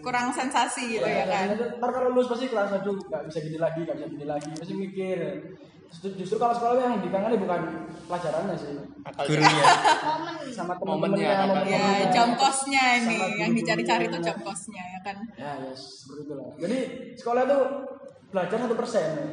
Kurang 0.00 0.26
sensasi 0.32 0.82
gitu 0.96 1.08
ya 1.08 1.24
kan? 1.28 1.46
Ntar 1.52 1.90
kalau 1.92 2.08
lulus 2.16 2.28
pasti 2.32 2.46
kelas 2.48 2.70
aduh 2.80 2.96
nggak 2.96 3.22
bisa 3.28 3.38
gini 3.44 3.58
lagi, 3.60 3.80
nggak 3.84 3.96
bisa 4.00 4.08
gini 4.08 4.24
lagi, 4.24 4.48
pasti 4.56 4.74
mikir. 4.74 5.18
Justru, 5.90 6.36
kalau 6.36 6.54
sekolah 6.54 6.76
yang 6.78 6.94
dikangani 7.00 7.36
bukan 7.40 7.60
pelajarannya 8.06 8.54
sih. 8.58 8.74
gurunya 9.06 9.64
Sama 10.50 10.74
Momennya, 10.82 11.46
teman-temannya? 11.46 11.78
Ya, 11.78 12.06
jam 12.10 12.34
kosnya 12.34 12.84
ini 13.02 13.16
yang 13.38 13.52
dicari-cari 13.54 14.10
tuh 14.10 14.20
jam 14.22 14.36
kosnya 14.42 14.82
ya 14.82 15.00
kan. 15.02 15.16
Ya, 15.38 15.52
ya 15.62 15.72
seperti 15.74 16.26
itulah. 16.26 16.50
Jadi 16.58 16.78
sekolah 17.18 17.42
itu 17.46 17.58
belajar 18.34 18.56
satu 18.66 18.74
persen. 18.74 19.10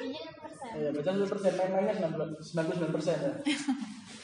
Iya, 0.00 0.30
persen. 0.38 0.70
Ya, 0.76 0.88
belajar 0.92 1.12
satu 1.18 1.28
persen, 1.34 1.52
main-mainnya 1.56 1.94
sembilan 1.98 2.30
puluh 2.30 2.76
sembilan 2.76 2.92
persen 2.94 3.16
ya. 3.18 3.32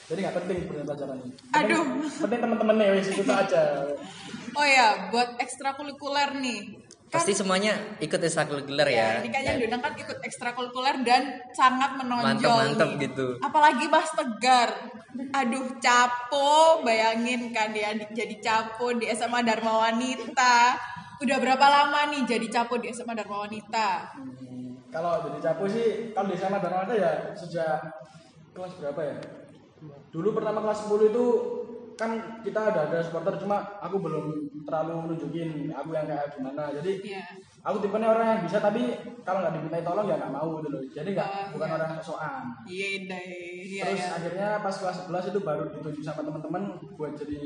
Jadi 0.07 0.19
nggak 0.23 0.37
penting 0.39 0.57
sebenarnya 0.63 0.87
pelajaran 0.87 1.17
ini. 1.19 1.31
Aduh. 1.59 1.85
Penting 2.23 2.41
teman-temannya 2.45 2.87
wis 2.95 3.09
itu 3.11 3.33
aja. 3.33 3.63
Oh 4.55 4.67
ya, 4.67 5.11
buat 5.11 5.35
ekstrakurikuler 5.43 6.39
nih. 6.39 6.86
Kan 7.07 7.23
pasti 7.23 7.33
semuanya 7.33 7.71
ikut 7.97 8.19
ekstrakurikuler 8.19 8.89
ya 8.89 9.23
Ini 9.23 9.31
kayaknya 9.31 9.53
diundang 9.57 9.79
kan 9.79 9.95
ikut 9.95 10.19
ekstrakurikuler 10.21 10.97
dan 11.01 11.23
sangat 11.51 11.95
menonjol. 11.95 12.35
Mantep-mantep 12.35 12.89
nih. 12.89 12.99
gitu. 13.07 13.27
Apalagi 13.39 13.87
Mas 13.87 14.11
Tegar. 14.11 14.71
Aduh, 15.33 15.79
capo, 15.79 16.53
bayangin 16.83 17.49
kan 17.49 17.71
dia 17.71 17.95
di- 17.95 18.11
jadi 18.11 18.37
capo 18.37 18.91
di 18.93 19.07
SMA 19.09 19.41
Dharma 19.41 19.87
Wanita. 19.87 20.75
Udah 21.17 21.39
berapa 21.39 21.63
lama 21.63 22.11
nih 22.11 22.27
jadi 22.27 22.47
capo 22.51 22.77
di 22.77 22.91
SMA 22.91 23.15
Dharma 23.15 23.47
Wanita? 23.47 24.13
Hmm, 24.13 24.77
kalau 24.91 25.23
jadi 25.23 25.39
capo 25.41 25.65
sih, 25.65 26.11
kalau 26.11 26.27
di 26.27 26.37
sana 26.37 26.59
Dharma 26.59 26.91
ya 26.91 27.33
sejak 27.33 27.87
kelas 28.51 28.77
berapa 28.77 29.01
ya? 29.01 29.17
Dulu 30.11 30.35
pertama 30.35 30.59
kelas 30.61 30.85
10 30.85 31.07
itu 31.07 31.25
kan 31.97 32.11
kita 32.45 32.61
ada 32.71 32.93
ada 32.93 32.99
supporter 33.01 33.41
cuma 33.41 33.65
aku 33.81 33.97
belum 33.99 34.25
terlalu 34.69 35.17
nunjukin 35.17 35.73
aku 35.73 35.97
yang 35.97 36.05
kayak 36.05 36.29
gimana. 36.37 36.69
Jadi 36.77 36.93
Iya. 37.09 37.25
aku 37.65 37.77
tipenya 37.81 38.13
orang 38.13 38.27
yang 38.37 38.41
bisa 38.45 38.61
tapi 38.61 38.93
kalau 39.25 39.41
nggak 39.41 39.55
dimintai 39.57 39.81
tolong 39.81 40.05
ya 40.05 40.21
nggak 40.21 40.29
mau 40.31 40.61
gitu 40.61 40.69
loh. 40.69 40.83
Jadi 40.87 41.09
nggak 41.17 41.29
Ah, 41.33 41.49
bukan 41.57 41.67
iya. 41.67 41.77
orang 41.81 41.91
sosokan. 41.97 42.43
Iya 42.69 42.89
deh, 43.09 43.27
iya 43.65 43.83
Terus 43.89 44.03
ya. 44.05 44.11
akhirnya 44.13 44.49
pas 44.61 44.75
kelas 44.77 44.97
11 45.05 45.25
itu 45.27 45.39
baru 45.41 45.63
ditunjuk 45.73 46.05
sama 46.05 46.21
teman-teman 46.21 46.63
buat 46.95 47.13
jadi 47.17 47.41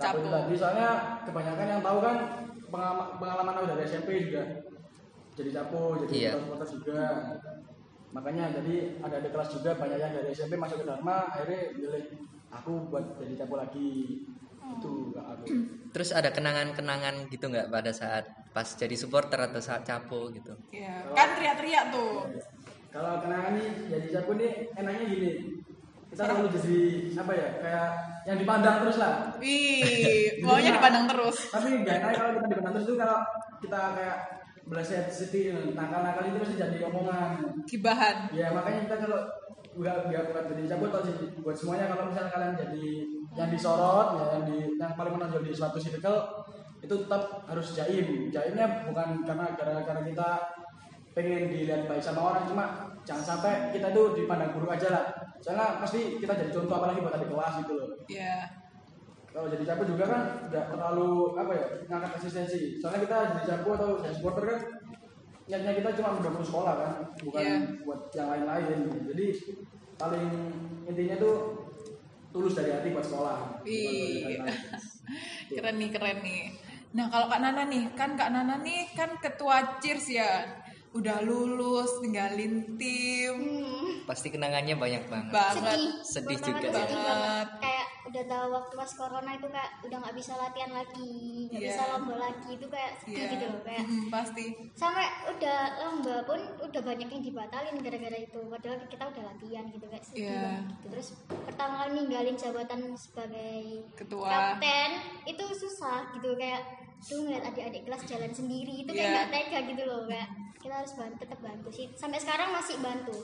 capo 0.00 0.16
itu 0.16 0.28
tadi. 0.28 0.54
Soalnya 0.56 0.88
kebanyakan 1.28 1.66
yang 1.68 1.82
tahu 1.84 1.98
kan 2.00 2.16
pengalaman, 2.68 3.06
pengalaman 3.20 3.54
aku 3.54 3.66
dari 3.68 3.82
SMP 3.84 4.08
juga 4.32 4.42
jadi 5.36 5.50
capo, 5.52 5.82
jadi 6.02 6.12
Iya. 6.16 6.30
supporter 6.40 6.68
juga. 6.72 7.00
Makanya 8.08 8.44
jadi 8.56 8.96
ada 8.98 9.20
di 9.20 9.28
kelas 9.28 9.52
juga 9.52 9.76
banyak 9.76 9.98
yang 10.00 10.12
dari 10.14 10.32
SMP 10.32 10.56
masuk 10.56 10.80
ke 10.80 10.86
Dharma 10.88 11.28
akhirnya 11.28 11.76
milih 11.76 12.04
aku 12.48 12.88
buat 12.88 13.16
jadi 13.16 13.34
capo 13.38 13.54
lagi. 13.56 14.22
Itu 14.68 15.12
nggak 15.12 15.26
aku. 15.32 15.44
terus 15.88 16.12
ada 16.12 16.28
kenangan-kenangan 16.28 17.32
gitu 17.32 17.48
nggak 17.48 17.72
pada 17.72 17.88
saat 17.88 18.28
pas 18.52 18.68
jadi 18.68 18.92
supporter 18.92 19.40
atau 19.40 19.56
saat 19.58 19.80
capo 19.80 20.28
gitu 20.28 20.52
Iya, 20.68 21.08
kan 21.16 21.32
teriak-teriak 21.32 21.88
tuh. 21.88 22.28
Kalau 22.88 23.24
kenangan 23.24 23.56
nih 23.56 23.68
jadi 23.88 24.06
capo 24.12 24.36
nih 24.36 24.68
enaknya 24.76 25.04
gini. 25.08 25.30
Kita 26.08 26.24
selalu 26.24 26.48
jadi 26.52 26.76
apa 27.16 27.32
ya? 27.32 27.48
Kayak 27.60 27.88
yang 28.24 28.38
dipandang 28.38 28.76
terus 28.84 28.96
lah. 28.96 29.12
Wih, 29.40 30.36
maunya 30.44 30.72
dipandang 30.76 31.04
terus. 31.08 31.36
tapi 31.48 31.66
gak 31.80 31.96
enak 32.00 32.12
kalau 32.12 32.30
kita 32.36 32.46
dipandang 32.52 32.72
terus 32.76 32.86
itu 32.88 32.96
kalau 32.96 33.18
kita 33.58 33.80
kayak 33.96 34.18
belajar 34.68 35.02
city 35.08 35.40
nakal-nakal 35.72 36.28
itu 36.28 36.38
pasti 36.38 36.56
jadi 36.60 36.76
omongan 36.84 37.30
Kibahan. 37.64 38.16
ya 38.36 38.52
makanya 38.52 38.84
kita 38.84 38.96
kalau 39.00 39.20
nggak 39.76 39.96
nggak 40.08 40.22
bukan 40.32 40.44
jadi 40.54 40.62
cabut 40.74 40.88
atau 40.94 41.02
sih. 41.04 41.16
Buat 41.44 41.56
semuanya 41.56 41.86
kalau 41.92 42.08
misalnya 42.08 42.30
kalian 42.32 42.54
jadi 42.56 42.86
yang 43.36 43.48
disorot 43.52 44.08
ya 44.16 44.24
yang 44.38 44.44
di 44.48 44.58
yang 44.80 44.92
paling 44.96 45.12
menonjol 45.14 45.42
di 45.44 45.52
suatu 45.52 45.76
circle 45.76 46.46
itu 46.80 46.94
tetap 46.94 47.44
harus 47.44 47.74
jaim. 47.74 48.32
Jaimnya 48.32 48.86
bukan 48.88 49.26
karena 49.26 49.52
gara-gara 49.58 50.00
kita 50.06 50.30
pengen 51.12 51.50
dilihat 51.50 51.90
baik 51.90 52.02
sama 52.02 52.20
orang 52.30 52.46
cuma 52.46 52.64
jangan 53.02 53.24
sampai 53.36 53.74
kita 53.74 53.90
itu 53.90 54.02
dipandang 54.22 54.54
buruk 54.54 54.70
aja 54.72 54.88
lah. 54.88 55.04
Soalnya 55.42 55.82
pasti 55.82 56.18
kita 56.18 56.34
jadi 56.34 56.50
contoh 56.54 56.78
apalagi 56.78 57.02
buat 57.02 57.14
adik 57.14 57.30
kelas 57.30 57.54
gitu 57.66 57.72
loh. 57.74 57.88
Iya. 58.08 58.36
kalau 59.28 59.54
jadi 59.54 59.70
capo 59.70 59.84
juga 59.84 60.04
kan 60.08 60.22
nggak 60.50 60.66
terlalu 60.72 61.36
apa 61.36 61.52
ya 61.52 61.64
ngangkat 61.86 62.10
eksistensi 62.18 62.80
soalnya 62.80 63.06
kita 63.06 63.16
jadi 63.36 63.44
capo 63.54 63.70
atau 63.76 63.90
jadi 64.02 64.14
supporter 64.16 64.44
kan 64.50 64.58
niatnya 65.48 65.72
kita 65.74 65.90
cuma 65.96 66.14
mendukung 66.14 66.44
sekolah 66.44 66.74
kan 66.76 66.92
bukan 67.18 67.40
Iya. 67.40 67.56
buat 67.82 68.00
yang 68.12 68.28
lain-lain 68.28 68.78
jadi 69.08 69.26
paling 69.96 70.28
intinya 70.84 71.16
tuh 71.16 71.36
tulus 72.28 72.52
dari 72.52 72.70
hati 72.70 72.92
buat 72.92 73.02
sekolah 73.02 73.64
Wih. 73.64 74.36
keren 75.50 75.76
nih, 75.76 75.88
keren 75.88 76.20
nih. 76.20 76.52
Nah, 76.90 77.08
kalau 77.08 77.26
Kak 77.26 77.40
Nana 77.40 77.64
nih, 77.64 77.88
kan 77.92 78.12
Kak 78.12 78.28
Nana 78.28 78.60
nih 78.60 78.92
kan 78.92 79.16
ketua 79.16 79.80
Cheers 79.80 80.06
ya. 80.10 80.44
Udah 80.90 81.20
lulus, 81.20 82.00
tinggalin 82.00 82.76
tim. 82.76 83.36
Hmm. 83.36 84.04
pasti 84.04 84.28
kenangannya 84.28 84.72
banyak 84.72 85.04
banget 85.04 85.28
Banget. 85.30 85.80
sedih 86.02 86.36
Pertama 86.36 86.48
juga 86.50 86.64
ya. 86.64 86.72
sedih 86.72 86.96
Banget. 86.96 87.04
banget. 87.04 87.48
Kayak 87.60 87.77
udah 88.08 88.24
tahu 88.24 88.48
waktu 88.50 88.74
pas 88.74 88.92
corona 88.94 89.30
itu 89.32 89.46
kayak 89.46 89.70
udah 89.80 89.98
nggak 89.98 90.16
bisa 90.16 90.32
latihan 90.34 90.72
lagi, 90.72 91.12
nggak 91.46 91.60
Iya. 91.60 91.68
bisa 91.70 91.82
lomba 91.88 92.14
lagi 92.16 92.50
itu 92.50 92.66
kayak 92.66 92.92
sedih 92.98 93.16
Iya. 93.18 93.32
gitu 93.32 93.44
loh 93.46 93.62
kayak. 93.62 93.84
Mm, 93.84 94.06
pasti. 94.08 94.44
Sampai 94.72 95.04
udah 95.28 95.58
lomba 95.78 96.14
pun 96.24 96.40
udah 96.58 96.82
banyak 96.82 97.08
yang 97.08 97.22
dibatalin 97.22 97.76
gara-gara 97.78 98.18
itu. 98.18 98.40
Padahal 98.40 98.76
kita 98.84 99.04
udah 99.06 99.22
latihan 99.24 99.64
gitu 99.66 99.86
kayak 99.86 100.04
sedih 100.04 100.22
Iya. 100.24 100.40
banget 100.40 100.64
gitu. 100.64 100.86
Terus 100.88 101.08
pertama 101.44 101.74
kali 101.78 101.90
ninggalin 101.94 102.34
jabatan 102.34 102.80
sebagai 102.94 103.64
Ketua. 103.94 104.26
kapten 104.26 104.90
itu 105.24 105.44
susah 105.50 106.08
gitu 106.12 106.32
kayak 106.34 106.62
tuh 106.98 107.22
ngeliat 107.22 107.44
adik-adik 107.46 107.82
kelas 107.84 108.02
jalan 108.04 108.32
sendiri 108.32 108.74
itu 108.78 108.90
kayak 108.90 109.04
Iya. 109.04 109.14
nggak 109.14 109.28
tega 109.30 109.58
gitu 109.66 109.82
loh 109.84 110.02
kayak 110.04 110.28
kita 110.58 110.74
harus 110.74 110.92
bantu 110.92 111.14
tetap 111.16 111.38
bantu 111.38 111.68
sih 111.70 111.86
sampai 111.94 112.18
sekarang 112.18 112.50
masih 112.50 112.74
bantu 112.78 113.14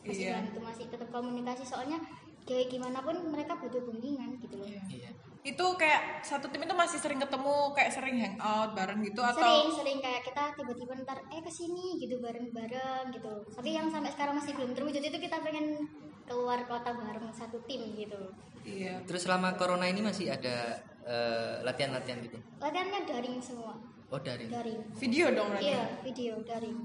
masih 0.00 0.24
Iya. 0.24 0.40
bantu 0.40 0.58
masih 0.62 0.84
tetap 0.88 1.08
komunikasi 1.10 1.60
soalnya 1.62 2.00
kayak 2.42 2.66
gimana 2.68 2.98
pun 3.00 3.14
mereka 3.30 3.54
butuh 3.56 3.82
bimbingan 3.82 4.38
gitu 4.38 4.58
loh. 4.58 4.66
Iya. 4.66 5.10
Itu 5.42 5.74
kayak 5.74 6.22
satu 6.22 6.46
tim 6.50 6.62
itu 6.62 6.70
masih 6.70 7.02
sering 7.02 7.18
ketemu, 7.18 7.74
kayak 7.74 7.90
sering 7.90 8.14
hangout 8.14 8.78
bareng 8.78 9.02
gitu 9.02 9.18
sering 9.18 9.34
atau 9.66 9.74
sering 9.74 9.98
kayak 9.98 10.22
kita 10.22 10.42
tiba-tiba 10.54 10.92
ntar 11.02 11.18
eh 11.30 11.42
ke 11.42 11.50
sini 11.50 11.98
gitu 11.98 12.22
bareng-bareng 12.22 13.10
gitu. 13.10 13.32
Tapi 13.50 13.70
yang 13.74 13.90
sampai 13.90 14.14
sekarang 14.14 14.38
masih 14.38 14.54
belum 14.54 14.70
terwujud 14.70 15.02
itu 15.02 15.18
kita 15.18 15.42
pengen 15.42 15.82
keluar 16.26 16.62
kota 16.64 16.94
bareng 16.94 17.26
satu 17.34 17.58
tim 17.66 17.82
gitu. 17.94 18.18
Iya. 18.62 19.02
terus 19.10 19.26
selama 19.26 19.58
corona 19.58 19.90
ini 19.90 19.98
masih 19.98 20.30
ada 20.30 20.78
eh, 21.02 21.58
latihan-latihan 21.66 22.22
gitu? 22.22 22.38
Latihannya 22.62 23.02
daring 23.02 23.42
semua. 23.42 23.74
Oh 24.06 24.20
dari 24.22 24.46
daring. 24.46 24.78
Video 24.94 25.34
dong 25.34 25.50
berarti. 25.50 25.66
iya 25.66 25.82
video 26.06 26.38
daring. 26.46 26.78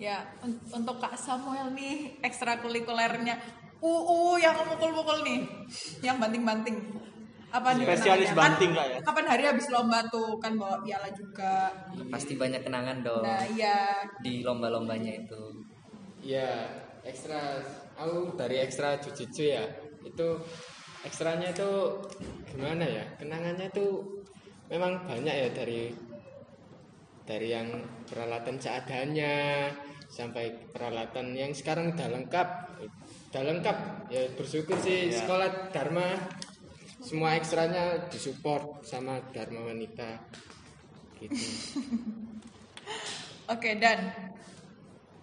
Ya, 0.00 0.24
un- 0.40 0.56
untuk 0.72 0.96
Kak 0.96 1.12
Samuel 1.12 1.76
nih 1.76 2.16
ekstrakurikulernya 2.24 3.36
UU 3.80 4.36
yang 4.36 4.56
mukul-mukul 4.62 5.24
nih, 5.24 5.40
yang 6.00 6.20
banting-banting. 6.20 6.76
Apa 7.50 7.74
nih 7.74 7.82
Spesialis 7.82 8.30
banting, 8.30 8.70
Kan- 8.70 8.78
Kak, 8.78 8.86
ya? 8.86 8.98
Kapan 9.02 9.26
hari 9.26 9.42
habis 9.42 9.66
lomba 9.74 9.98
tuh 10.06 10.38
kan 10.38 10.54
bawa 10.54 10.78
piala 10.80 11.10
juga. 11.10 11.66
pasti 12.06 12.38
banyak 12.38 12.62
kenangan 12.62 13.02
dong 13.02 13.26
Nah, 13.26 13.42
iya. 13.50 14.06
di 14.22 14.46
lomba-lombanya 14.46 15.18
itu 15.18 15.42
Ya, 16.22 16.68
ekstra 17.02 17.58
aku 17.96 18.36
dari 18.38 18.60
ekstra 18.62 19.00
jujitsu 19.00 19.50
ya. 19.50 19.64
Itu 20.04 20.38
ekstranya 21.02 21.50
itu 21.50 21.96
gimana 22.46 22.84
ya? 22.86 23.02
Kenangannya 23.18 23.66
itu 23.66 23.98
memang 24.68 25.02
banyak 25.08 25.34
ya 25.34 25.48
dari 25.50 25.90
dari 27.24 27.48
yang 27.50 27.66
peralatan 28.06 28.60
seadanya 28.60 29.66
sampai 30.06 30.50
peralatan 30.70 31.34
yang 31.34 31.50
sekarang 31.50 31.96
udah 31.96 32.08
lengkap. 32.10 32.48
Udah 33.30 33.42
lengkap. 33.46 33.76
Ya 34.10 34.26
bersyukur 34.34 34.74
sih 34.82 35.14
sekolah 35.14 35.70
Dharma 35.70 36.18
semua 36.98 37.38
ekstranya 37.38 38.10
disupport 38.10 38.82
sama 38.82 39.22
Dharma 39.30 39.70
Wanita. 39.70 40.18
Gitu. 41.16 41.38
Oke, 43.54 43.78
dan 43.78 44.10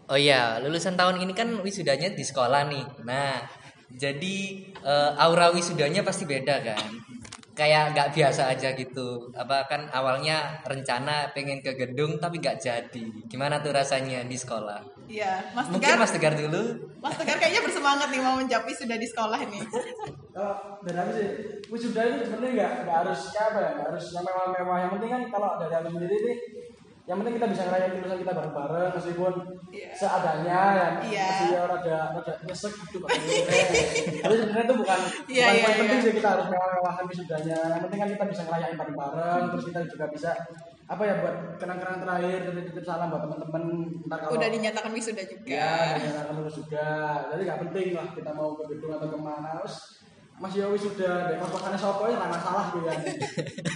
Oh 0.07 0.15
iya, 0.15 0.55
lulusan 0.63 0.95
tahun 0.95 1.19
ini 1.19 1.35
kan 1.35 1.51
wisudanya 1.59 2.07
di 2.15 2.23
sekolah 2.23 2.71
nih. 2.71 3.03
Nah, 3.03 3.43
jadi 3.91 4.35
eh, 4.71 5.11
aura 5.19 5.51
wisudanya 5.51 5.99
pasti 5.99 6.23
beda 6.23 6.63
kan. 6.63 6.91
Kayak 7.57 7.97
nggak 7.97 8.09
biasa 8.13 8.53
aja 8.53 8.69
gitu. 8.77 9.33
Apa 9.33 9.65
kan 9.65 9.89
awalnya 9.89 10.61
rencana 10.63 11.33
pengen 11.33 11.59
ke 11.65 11.73
gedung 11.73 12.21
tapi 12.21 12.37
nggak 12.37 12.61
jadi. 12.61 13.05
Gimana 13.25 13.57
tuh 13.59 13.73
rasanya 13.73 14.21
di 14.29 14.37
sekolah? 14.37 14.97
ya 15.07 15.39
Mas 15.55 15.71
Mungkin 15.71 15.87
Tegar, 15.87 15.97
Mas 16.03 16.11
Tegar 16.11 16.33
dulu. 16.35 16.63
Mas 16.99 17.15
Tegar 17.15 17.39
kayaknya 17.39 17.63
bersemangat 17.63 18.07
nih 18.11 18.19
mau 18.19 18.35
mencapai 18.35 18.75
sudah 18.75 18.97
di 18.99 19.07
sekolah 19.07 19.39
nih. 19.47 19.63
kalau 20.37 20.77
dari 20.85 20.97
aku 21.01 21.11
sih 21.17 21.29
wisuda 21.71 22.01
itu 22.05 22.29
sebenarnya 22.29 22.51
nggak 22.53 22.71
nggak 22.85 22.97
harus 23.01 23.19
apa 23.33 23.57
ya 23.57 23.69
nggak 23.73 23.87
harus 23.89 24.05
yang 24.13 24.21
mewah-mewah 24.27 24.77
yang 24.85 24.91
penting 24.93 25.09
kan 25.09 25.21
kalau 25.33 25.49
dari 25.57 25.73
aku 25.73 25.89
sendiri 25.97 26.15
nih 26.21 26.37
yang 27.07 27.23
penting 27.23 27.39
kita 27.39 27.47
bisa 27.47 27.61
ngerayain 27.63 27.91
lulusan 27.95 28.19
kita 28.19 28.33
bareng-bareng 28.35 28.91
meskipun 28.93 29.33
Iya. 29.67 29.89
seadanya 29.91 30.59
yang 30.75 30.93
Iya. 31.01 31.23
masih 31.25 31.47
rada 31.55 31.97
rada 32.13 32.33
nyesek 32.43 32.73
gitu 32.83 32.97
pakai 32.99 33.19
tapi 34.19 34.33
sebenarnya 34.37 34.65
itu 34.65 34.75
bukan 34.75 34.99
Iya, 35.25 35.45
bukan 35.47 35.55
iya, 35.55 35.63
poin 35.63 35.75
penting 35.81 35.99
sih 35.99 36.11
kita 36.13 36.27
harus 36.29 36.45
mewah-mewahan 36.47 37.03
wisudanya. 37.05 37.59
Yang 37.69 37.81
penting 37.83 37.99
kan 37.99 38.09
kita 38.11 38.25
bisa 38.27 38.41
ngerayain 38.43 38.75
bareng-bareng 38.75 39.43
terus 39.47 39.63
kita 39.65 39.79
juga 39.87 40.05
bisa 40.07 40.29
apa 40.87 41.03
ya 41.03 41.15
buat 41.19 41.35
kenang-kenang 41.57 41.97
terakhir 41.99 42.39
titip 42.61 42.83
salam 42.83 43.07
buat 43.07 43.23
teman-teman. 43.23 43.63
Ntar 44.03 44.17
kalau 44.21 44.33
Udah 44.35 44.49
dinyatakan 44.49 44.91
wisuda 44.91 45.23
juga. 45.23 45.47
ya 45.47 45.71
dinyatakan 45.95 46.33
lulus 46.35 46.55
juga 46.55 46.87
jadi 47.29 47.41
nggak 47.43 47.59
penting 47.67 47.87
lah 47.91 48.07
kita 48.11 48.31
mau 48.31 48.49
ke 48.53 48.63
gedung 48.67 48.91
atau 48.93 49.07
ke 49.07 49.17
mana. 49.17 49.49
Terus 49.59 49.75
masih 50.37 50.61
ya 50.61 50.67
wisuda 50.69 51.11
deh 51.27 51.37
kos-kosannya 51.41 51.79
sopo 51.81 52.05
ya? 52.05 52.15
Nggak 52.15 52.31
masalah 52.37 52.63
gitu 52.69 52.85
ya. 52.85 52.99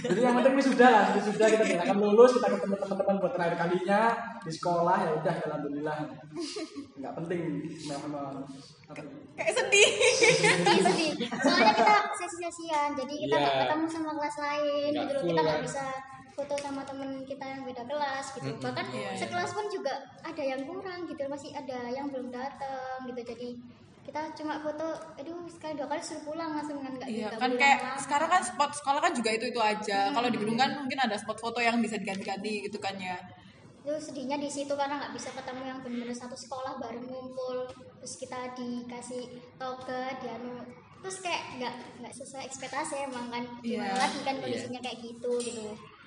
Jadi 0.06 0.20
yang 0.20 0.34
penting 0.38 0.54
wisuda 0.54 0.86
lah 0.86 1.04
wisuda 1.10 1.44
kita 1.50 1.62
dinyatakan 1.66 1.96
lulus 1.98 2.30
kita 2.38 2.48
ketemu 2.54 2.74
teman-teman 2.78 3.16
buat 3.18 3.32
terakhir 3.34 3.56
kalinya 3.58 4.00
di 4.40 4.52
sekolah 4.54 4.96
ya 4.98 5.10
udah 5.18 5.34
alhamdulillah. 5.42 5.96
Nggak 6.96 7.12
penting 7.18 7.40
mewah-mewah 7.82 8.46
Kayak 9.34 9.52
sedih. 9.58 9.88
sedih 10.22 10.80
sedih. 10.84 11.10
Soalnya 11.40 11.72
kita 11.74 11.94
sia-siaan 12.32 12.90
jadi 12.94 13.14
kita 13.16 13.34
Iya. 13.34 13.42
nggak 13.42 13.56
ketemu 13.66 13.86
sama 13.88 14.10
kelas 14.14 14.36
lain 14.38 14.90
gitu 14.92 15.12
loh. 15.12 15.22
Kita 15.26 15.40
nggak 15.42 15.58
kan. 15.58 15.66
bisa 15.66 15.84
foto 16.32 16.54
sama 16.56 16.80
temen 16.82 17.10
kita 17.22 17.44
yang 17.44 17.60
beda 17.62 17.82
kelas 17.84 18.26
gitu. 18.34 18.48
Bahkan 18.56 18.86
Iya, 18.88 19.00
iya. 19.04 19.18
sekelas 19.18 19.50
pun 19.52 19.66
juga 19.68 19.92
ada 20.22 20.42
yang 20.42 20.62
kurang 20.64 21.04
gitu 21.04 21.20
masih 21.28 21.50
ada 21.52 21.90
yang 21.90 22.08
belum 22.08 22.30
datang 22.30 23.02
gitu. 23.04 23.20
Jadi 23.20 23.48
kita 24.02 24.34
cuma 24.34 24.58
foto 24.58 24.82
aduh 25.14 25.46
sekali 25.46 25.72
dua 25.74 25.86
kali 25.86 26.02
suruh 26.02 26.22
pulang 26.24 26.50
langsung 26.52 26.78
kan 26.78 26.90
nggak 26.92 27.06
Iya 27.06 27.28
kan 27.32 27.50
kayak 27.54 27.78
lama-lama. 27.78 28.02
sekarang 28.02 28.28
kan 28.28 28.42
spot 28.42 28.70
sekolah 28.74 29.00
kan 29.00 29.12
juga 29.12 29.30
itu 29.30 29.44
itu 29.46 29.60
aja. 29.62 29.98
Kalau 30.10 30.26
di 30.26 30.36
gedung 30.36 30.58
kan 30.58 30.70
mungkin 30.76 30.98
ada 31.00 31.14
spot 31.14 31.38
foto 31.38 31.58
yang 31.58 31.78
bisa 31.78 31.94
diganti-ganti 31.96 32.66
gitu 32.66 32.78
kan 32.78 32.94
ya. 32.96 33.14
itu 33.82 33.90
sedihnya 34.00 34.38
di 34.38 34.46
situ 34.46 34.70
karena 34.72 34.94
nggak 34.96 35.10
bisa 35.12 35.30
ketemu 35.32 35.62
yang 35.64 35.78
benar-benar 35.82 36.14
satu 36.14 36.38
sekolah 36.38 36.78
bareng 36.78 37.02
ngumpul 37.02 37.66
terus 37.98 38.14
kita 38.14 38.54
dikasih 38.54 39.26
toga 39.58 40.06
dianu 40.18 40.62
terus 40.98 41.18
kayak 41.18 41.58
nggak 41.58 41.74
nggak 41.98 42.14
sesuai 42.14 42.46
ekspektasi 42.46 43.10
emang 43.10 43.26
kan 43.26 43.42
gimana 43.58 43.90
Iya. 43.90 43.98
lagi 43.98 44.18
kan 44.22 44.38
kondisinya 44.38 44.78
kayak 44.78 45.02
gitu 45.02 45.30
gitu 45.40 45.66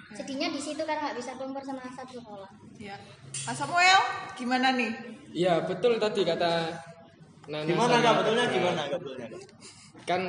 sedihnya 0.09 0.47
di 0.49 0.61
situ 0.61 0.79
karena 0.79 1.03
nggak 1.03 1.19
bisa 1.19 1.35
kumpul 1.35 1.59
sama 1.59 1.83
satu 1.91 2.15
sekolah 2.15 2.47
Iya. 2.79 2.95
Mas 3.43 3.55
Samuel 3.55 4.01
gimana 4.33 4.71
nih? 4.71 4.91
Iya 5.33 5.59
betul 5.61 5.99
tadi 5.99 6.23
kata 6.23 6.71
Nana 7.45 7.65
Gimana 7.65 7.93
sama 7.93 8.05
kak 8.05 8.13
betulnya 8.21 8.45
gimana 8.49 8.81
kak 8.89 8.99
betulnya? 9.01 9.27
Kan 10.05 10.21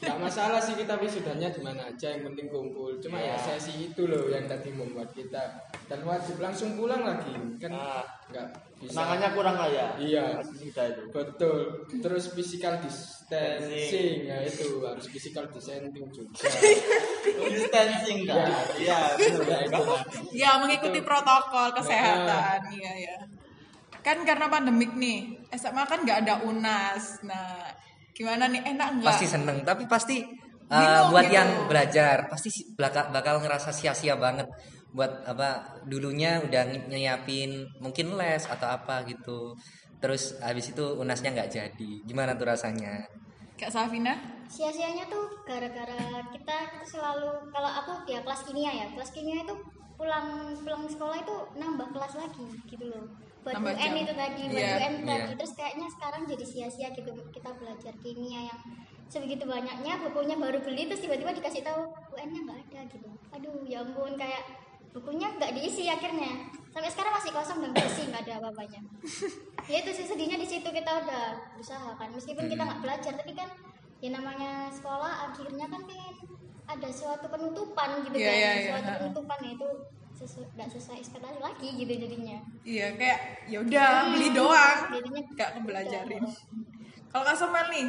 nggak 0.00 0.16
masalah 0.16 0.56
sih 0.56 0.80
kita 0.80 0.96
wisudanya 0.96 1.52
di 1.52 1.60
mana 1.60 1.84
aja 1.92 2.08
yang 2.08 2.24
penting 2.32 2.48
kumpul. 2.48 2.96
Cuma 3.04 3.20
ya 3.20 3.36
sesi 3.36 3.92
itu 3.92 4.08
loh 4.08 4.32
yang 4.32 4.48
tadi 4.48 4.72
membuat 4.72 5.12
kita 5.12 5.60
dan 5.84 6.00
wajib 6.08 6.40
langsung 6.40 6.72
pulang 6.72 7.04
lagi 7.04 7.36
kan 7.60 7.68
Ah. 7.68 8.00
nggak 8.32 8.48
bisa. 8.80 8.96
Kenangannya 8.96 9.28
kurang 9.36 9.56
lah 9.60 9.68
ya. 9.68 9.86
Iya. 10.00 10.40
Kita 10.40 10.82
itu. 10.88 11.02
Betul. 11.12 11.84
Terus 12.00 12.32
physical 12.32 12.80
distancing 12.80 14.24
ya 14.24 14.40
itu 14.40 14.80
harus 14.80 15.04
physical 15.04 15.44
distancing 15.52 16.08
juga. 16.08 16.32
Distancing. 17.52 18.24
Iya. 18.24 18.34
benar, 18.40 18.66
ya, 18.80 18.98
Kak. 19.12 19.68
itu 19.68 19.82
lah. 19.84 20.02
Ya 20.32 20.50
mengikuti 20.64 21.00
protokol 21.04 21.76
kesehatan. 21.76 22.58
Iya 22.72 22.92
ya. 23.04 23.16
Kan 24.00 24.24
karena 24.24 24.48
pandemik 24.48 24.96
nih, 24.96 25.36
SMA 25.52 25.84
kan 25.84 26.00
nggak 26.04 26.18
ada 26.24 26.34
UNAS. 26.44 27.24
Nah, 27.24 27.68
gimana 28.20 28.44
nih 28.52 28.62
enak 28.76 28.88
nggak? 29.00 29.08
pasti 29.16 29.26
seneng 29.32 29.58
tapi 29.64 29.88
pasti 29.88 30.20
uh, 30.68 30.76
Bingung 30.76 31.08
buat 31.16 31.24
gitu. 31.24 31.36
yang 31.40 31.50
belajar 31.64 32.16
pasti 32.28 32.48
bakal, 32.76 33.08
bakal 33.08 33.40
ngerasa 33.40 33.72
sia-sia 33.72 34.20
banget 34.20 34.44
buat 34.92 35.24
apa 35.24 35.80
dulunya 35.88 36.42
udah 36.44 36.62
ny- 36.68 36.86
nyiapin 36.92 37.64
mungkin 37.80 38.20
les 38.20 38.44
atau 38.44 38.68
apa 38.68 39.06
gitu 39.08 39.56
terus 40.04 40.36
habis 40.44 40.68
itu 40.68 40.84
unasnya 41.00 41.32
nggak 41.32 41.48
jadi 41.48 41.90
gimana 42.04 42.36
tuh 42.36 42.52
rasanya 42.52 43.00
Kak 43.56 43.68
Safina? 43.68 44.16
sia-sianya 44.48 45.04
tuh 45.08 45.28
gara-gara 45.44 46.24
kita 46.32 46.56
itu 46.72 46.96
selalu 46.96 47.28
kalau 47.52 47.70
aku 47.70 47.92
ya 48.08 48.20
kelas 48.24 48.42
kimia 48.44 48.72
ya 48.72 48.86
kelas 48.92 49.12
kimia 49.14 49.46
itu 49.46 49.54
pulang 49.94 50.56
pulang 50.60 50.84
sekolah 50.88 51.16
itu 51.20 51.36
nambah 51.56 51.88
kelas 51.92 52.18
lagi 52.20 52.48
gitu 52.68 52.84
loh 52.88 53.04
buat 53.40 53.54
UN 53.56 53.72
jam. 53.74 53.94
itu 53.96 54.12
tadi 54.12 54.42
buat 54.46 54.60
Iya. 54.60 54.74
UN 54.78 54.94
tadi 55.02 55.22
Iya. 55.24 55.36
terus 55.36 55.52
kayaknya 55.54 55.86
sekarang 55.88 56.22
jadi 56.24 56.44
sia-sia 56.44 56.88
gitu 56.90 57.10
kita 57.30 57.50
belajar 57.52 57.92
kimia 57.98 58.40
yang 58.46 58.60
sebegitu 59.06 59.42
banyaknya 59.44 59.92
bukunya 60.00 60.36
baru 60.36 60.58
beli 60.60 60.86
terus 60.86 61.00
tiba-tiba 61.00 61.32
dikasih 61.32 61.62
tahu 61.62 61.80
UN-nya 62.10 62.40
nggak 62.42 62.58
ada 62.64 62.80
gitu 62.86 63.08
aduh 63.30 63.56
ya 63.64 63.80
ampun 63.80 64.14
kayak 64.14 64.42
bukunya 64.90 65.30
nggak 65.32 65.50
diisi 65.52 65.86
akhirnya 65.86 66.46
sampai 66.68 66.86
sekarang 66.88 67.14
masih 67.14 67.30
kosong 67.30 67.58
dan 67.60 67.70
bersih 67.72 68.06
nggak 68.06 68.22
ada 68.22 68.34
apa-apanya 68.38 68.80
ya 69.66 69.76
itu 69.78 69.90
sih 69.92 70.04
sedihnya 70.04 70.34
di 70.34 70.46
situ 70.46 70.66
kita 70.66 70.90
udah 71.00 71.24
berusaha 71.52 71.90
kan 71.94 72.10
meskipun 72.10 72.46
kita 72.46 72.60
nggak 72.60 72.80
belajar 72.80 73.12
tapi 73.14 73.32
kan 73.32 73.48
ya 73.98 74.10
namanya 74.10 74.50
sekolah 74.68 75.28
akhirnya 75.28 75.66
kan 75.66 75.82
pengen 75.82 76.14
ada 76.64 76.88
suatu 76.88 77.26
penutupan 77.26 77.88
gitu 78.00 78.14
Iya, 78.14 78.26
kan 78.26 78.34
iya, 78.36 78.50
iya. 78.52 78.68
suatu 78.70 78.90
penutupan 79.00 79.38
ya 79.40 79.50
itu 79.52 79.68
nggak 80.20 80.68
sesuai 80.68 81.00
ekspektasi 81.00 81.38
lagi 81.38 81.68
gitu 81.74 81.92
jadinya 81.96 82.36
Iya 82.60 82.86
kayak 82.92 83.18
ya 83.48 83.58
udah 83.60 83.88
beli 84.12 84.28
doang. 84.30 84.78
jadinya 84.92 85.22
Gak 85.32 85.50
kebelajarin. 85.56 86.22
Kalau 87.08 87.24
Kak 87.24 87.34
Samuel 87.34 87.66
nih, 87.70 87.86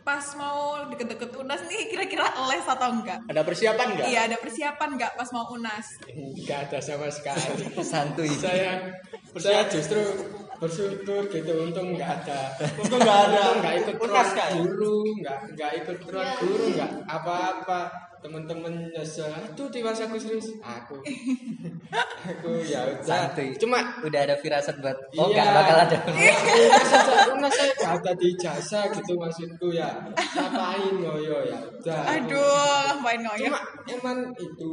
pas 0.00 0.24
mau 0.34 0.58
deket-deket 0.86 1.30
UNAS 1.34 1.64
nih 1.66 1.88
kira-kira 1.88 2.22
les 2.46 2.62
atau 2.62 2.88
enggak? 2.90 3.18
Ada 3.26 3.42
persiapan 3.42 3.86
nggak? 3.90 4.06
Iya 4.06 4.20
ada 4.26 4.36
persiapan 4.36 4.88
nggak 4.94 5.12
pas 5.16 5.28
mau 5.32 5.44
UNAS? 5.50 5.86
Nggak 6.36 6.58
ada 6.68 6.78
sama 6.78 7.08
sekali. 7.08 7.48
santuy 7.90 8.28
saya 8.30 8.92
saya 9.34 9.64
justru 9.66 10.00
bersyukur 10.56 11.24
gitu 11.26 11.52
untung 11.64 11.96
nggak 11.96 12.20
ada 12.20 12.52
Untung 12.76 13.00
nggak 13.00 13.20
ada. 13.26 13.42
nggak 13.56 13.74
ikut 13.80 13.96
Unas, 13.98 14.28
ya? 14.30 14.46
guru 14.52 14.96
nggak 15.16 15.38
nggak 15.56 15.70
ikut 15.80 15.98
ruang 16.04 16.20
Iya. 16.20 16.36
guru 16.38 16.64
nggak 16.76 16.92
apa-apa 17.08 17.80
temen-temen 18.20 18.92
nyesel 18.92 19.32
aduh 19.32 19.68
tiba 19.68 19.88
aku 19.90 20.16
serius 20.16 20.52
aku 20.76 21.00
aku 22.20 22.48
ya 22.62 22.84
udah 22.84 23.00
santuy 23.02 23.56
cuma 23.56 23.80
udah 24.04 24.20
ada 24.28 24.36
firasat 24.36 24.76
buat 24.78 24.96
oh 25.16 25.28
Iya. 25.28 25.40
nggak 25.40 25.54
bakal 25.56 25.76
ada 25.88 25.98
Unas 27.34 27.52
saya 27.52 27.72
nggak 27.72 27.92
ada 28.04 28.12
di 28.14 28.28
jasa 28.36 28.80
gitu 28.92 29.16
maksudku 29.16 29.72
ya 29.72 29.88
ngapain 30.12 30.94
ngoyo 31.00 31.48
ya 31.48 31.58
udah 31.80 32.00
Aduh, 32.20 33.00
ngapain 33.00 33.20
ngoyo? 33.24 33.48
cuma 33.48 33.60
emang 33.88 34.18
itu 34.36 34.70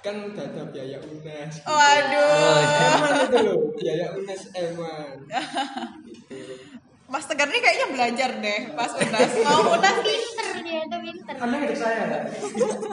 kan 0.00 0.16
udah 0.16 0.44
ada 0.44 0.62
biaya 0.68 0.96
unas 1.00 1.54
gitu. 1.54 1.68
Waduh. 1.68 2.60
Eman 2.60 3.12
itu 3.24 3.38
loh, 3.40 3.58
biaya 3.72 4.06
UNES 4.12 4.42
Eman. 4.52 5.16
Mas 7.12 7.24
Tegar 7.28 7.46
nih 7.46 7.60
kayaknya 7.60 7.86
belajar 7.92 8.30
deh 8.40 8.60
pas 8.72 8.90
UNAS. 8.90 9.32
Mau 9.44 9.76
UNAS 9.76 9.96
nih. 10.00 10.18
pinter 10.24 10.56
dia 10.64 10.82
tuh 10.88 11.00
pinter 11.00 11.33
anda 11.44 11.56
ngajak 11.60 11.78
saya 11.78 11.96
ya 12.00 12.20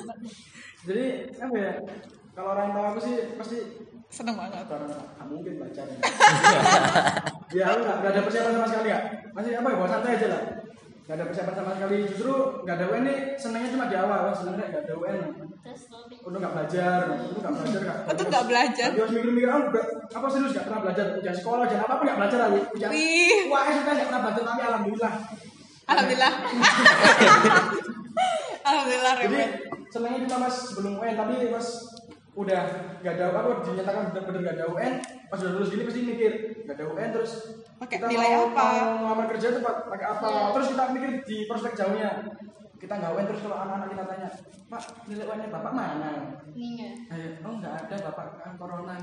jadi 0.87 1.05
apa 1.39 1.55
ya 1.55 1.71
kalau 2.31 2.49
orang 2.55 2.69
tahu 2.71 2.85
aku 2.91 2.99
sih 3.01 3.15
pasti 3.35 3.57
Seneng 4.11 4.35
banget. 4.35 4.67
karena 4.67 4.91
nggak 4.91 5.23
mungkin 5.23 5.53
belajar 5.55 5.87
ya. 7.55 7.63
Aku 7.71 7.79
nggak 7.79 7.95
nggak 8.03 8.11
ada 8.11 8.21
persiapan 8.27 8.51
sama 8.55 8.67
sekali 8.67 8.89
ya 8.91 8.99
masih 9.31 9.51
apa 9.55 9.67
ya 9.71 9.75
bawa 9.79 9.87
santai 9.87 10.19
aja 10.19 10.27
lah. 10.27 10.41
Nggak 11.07 11.15
ada 11.15 11.25
persiapan 11.31 11.53
sama 11.55 11.71
sekali. 11.79 11.95
Justru 12.11 12.33
nggak 12.67 12.75
ada 12.75 12.85
UN 12.91 13.03
nih 13.07 13.17
senangnya 13.39 13.69
cuma 13.71 13.87
di 13.87 13.95
awal. 13.95 14.21
Senangnya 14.35 14.67
nggak 14.67 14.83
ada 14.83 14.93
UN 14.99 15.17
udah 16.27 16.39
nggak 16.43 16.53
belajar. 16.59 16.99
Udah 17.07 17.39
nggak 17.39 17.55
belajar 17.55 17.79
nggak 17.87 17.97
Untuk 18.11 18.25
nggak 18.27 18.45
belajar? 18.51 18.87
Tapi 18.91 18.99
harus 18.99 19.13
mikir-mikir 19.15 19.47
ah 19.47 19.59
udah 19.63 19.85
apa 20.11 20.27
serius 20.27 20.51
nggak 20.51 20.65
pernah 20.67 20.81
belajar? 20.83 21.05
Ujian 21.15 21.35
sekolah 21.39 21.61
ujian 21.63 21.79
apa 21.79 21.93
pun 21.95 22.03
nggak 22.03 22.19
belajar 22.19 22.39
aku 22.43 22.57
ujian 22.75 22.89
wah 23.47 23.63
sudah 23.63 23.93
nggak 23.95 24.07
pernah 24.11 24.21
belajar 24.27 24.43
tapi 24.43 24.61
alhamdulillah. 24.67 25.13
Alhamdulillah. 25.87 26.33
Alhamdulillah 28.61 29.13
jadi 29.19 29.39
senangnya 29.87 30.19
cuma 30.25 30.37
mas 30.41 30.55
sebelum 30.67 30.93
UN 30.95 31.15
tapi 31.15 31.33
pas 31.47 31.67
udah 32.31 32.61
nggak 32.99 33.13
ada 33.13 33.25
apa 33.29 33.59
dinyatakan 33.61 34.03
benar-benar 34.09 34.39
nggak 34.41 34.55
ada 34.55 34.65
UN 34.69 34.93
pas 35.27 35.37
udah 35.37 35.51
lulus 35.51 35.69
gini 35.69 35.83
pasti 35.83 36.01
mikir 36.01 36.31
nggak 36.63 36.75
ada 36.75 36.85
UN 36.87 37.09
terus 37.11 37.31
Pakai 37.75 37.97
kita 37.97 38.07
nilai 38.07 38.29
mau, 38.31 38.45
apa? 38.47 38.61
mau 38.61 38.93
ngelamar 39.03 39.25
kerja 39.27 39.47
tuh 39.51 39.61
pak- 39.61 39.89
pakai 39.89 40.07
apa? 40.07 40.27
Terus 40.53 40.67
kita 40.69 40.83
mikir 40.91 41.11
di 41.23 41.37
prospek 41.43 41.73
jauhnya 41.73 42.09
kita 42.77 42.93
nggak 42.95 43.11
UN 43.11 43.25
terus 43.25 43.41
kalau 43.41 43.57
anak-anak 43.59 43.87
kita 43.89 44.03
tanya 44.05 44.29
pak 44.67 44.81
nilai 45.05 45.25
UN 45.25 45.39
nya 45.39 45.49
bapak 45.49 45.71
mana? 45.71 46.09
Ininya 46.51 46.89
Eh, 47.09 47.41
oh 47.41 47.53
nggak 47.53 47.73
ada 47.81 47.95
bapak 48.05 48.25
kan 48.39 48.53
corona 48.55 48.93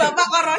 Bapak 0.00 0.26
Corona. 0.28 0.56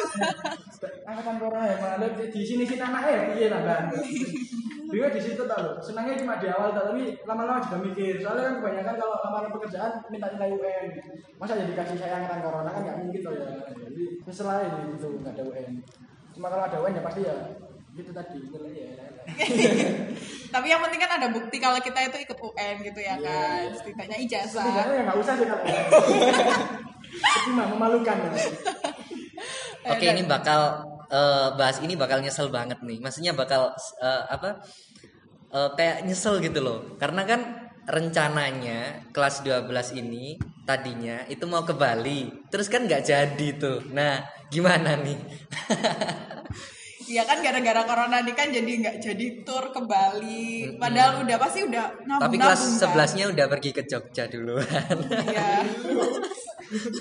angkatan 1.06 1.36
corona 1.38 1.64
ya 1.64 1.76
mana 1.78 1.96
di 2.12 2.42
sini 2.42 2.62
sini 2.62 2.78
anaknya 2.78 3.32
iya 3.32 3.46
tambahan 3.48 3.84
Dia 4.86 5.06
di 5.10 5.18
situ 5.18 5.42
tau 5.44 5.60
loh, 5.60 5.74
senangnya 5.78 6.14
cuma 6.14 6.38
di 6.38 6.46
awal 6.46 6.70
tau, 6.70 6.90
tapi 6.90 7.18
lama-lama 7.22 7.58
juga 7.58 7.78
mikir. 7.82 8.14
Soalnya 8.18 8.42
kan 8.46 8.54
kebanyakan 8.60 8.94
kalau 8.94 9.14
lamaran 9.20 9.50
pekerjaan 9.50 9.92
minta 10.06 10.28
nilai 10.30 10.50
UN. 10.52 10.86
Masa 11.36 11.58
jadi 11.58 11.74
kasih 11.74 11.96
saya 11.96 12.14
angkatan 12.20 12.40
corona 12.40 12.70
kan 12.70 12.82
nggak 12.82 12.98
mungkin 13.02 13.20
loh 13.22 13.34
ya. 13.34 13.48
Jadi 13.74 14.02
nyesel 14.22 14.46
aja 14.46 14.68
gitu 14.86 15.08
nggak 15.20 15.34
ada 15.34 15.42
UN. 15.44 15.70
Cuma 16.32 16.46
kalau 16.48 16.64
ada 16.64 16.78
UN 16.78 16.94
ya 16.94 17.02
pasti 17.02 17.20
ya 17.22 17.36
gitu 17.96 18.10
tadi 18.12 18.38
nilai 18.38 18.72
ya. 18.76 18.90
Tapi 20.54 20.66
yang 20.68 20.80
penting 20.80 21.00
kan 21.00 21.12
ada 21.16 21.28
bukti 21.32 21.56
kalau 21.58 21.80
kita 21.80 21.98
itu 22.06 22.16
ikut 22.22 22.38
UN 22.38 22.76
gitu 22.84 23.00
ya 23.00 23.16
Iya, 23.16 23.24
kan. 23.24 23.58
iya. 23.66 23.74
Setidaknya 23.74 24.16
Setidaknya 24.16 24.18
ijazah. 24.22 24.66
ya 24.86 25.02
nggak 25.02 25.18
usah 25.18 25.34
sih 25.34 25.46
kalau. 25.46 25.64
Mah 27.56 27.66
memalukan 27.72 28.16
ya. 28.20 28.30
Oke 29.86 30.04
ini 30.04 30.22
bakal 30.26 30.82
eh, 31.10 31.48
bahas 31.54 31.78
ini 31.82 31.94
bakal 31.94 32.20
nyesel 32.22 32.48
banget 32.50 32.78
nih. 32.82 32.98
Maksudnya 33.02 33.32
bakal 33.32 33.72
eh, 34.02 34.24
apa? 34.30 34.62
eh, 35.54 35.70
kayak 35.74 36.06
nyesel 36.06 36.38
gitu 36.42 36.60
loh. 36.62 36.98
Karena 36.98 37.22
kan 37.26 37.40
rencananya 37.86 39.06
kelas 39.14 39.46
12 39.46 39.70
ini 40.02 40.34
tadinya 40.66 41.22
itu 41.30 41.46
mau 41.46 41.62
ke 41.62 41.70
Bali 41.70 42.26
terus 42.50 42.66
kan 42.66 42.82
nggak 42.82 43.06
jadi 43.06 43.48
tuh 43.54 43.94
nah 43.94 44.18
gimana 44.50 44.98
nih 44.98 45.18
Iya 47.06 47.22
kan 47.22 47.38
gara-gara 47.38 47.86
corona 47.86 48.18
ini 48.18 48.34
kan 48.34 48.50
jadi 48.50 48.66
nggak 48.82 48.98
jadi 48.98 49.46
tour 49.46 49.70
ke 49.70 49.78
Bali. 49.86 50.74
Padahal 50.74 51.22
udah 51.22 51.38
pasti 51.38 51.62
udah 51.62 52.02
nabung 52.02 52.34
tapi 52.34 52.36
kelas 52.42 52.82
11 52.82 53.14
nya 53.14 53.24
udah 53.30 53.46
pergi 53.46 53.70
ke 53.70 53.86
Jogja 53.86 54.26
duluan 54.26 54.66
Iya. 55.06 55.62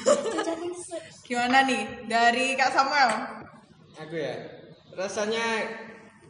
Gimana 1.25 1.65
nih 1.65 2.05
dari 2.05 2.53
Kak 2.53 2.69
Samuel? 2.69 3.11
Aku 3.95 4.15
ya, 4.19 4.35
rasanya 4.91 5.63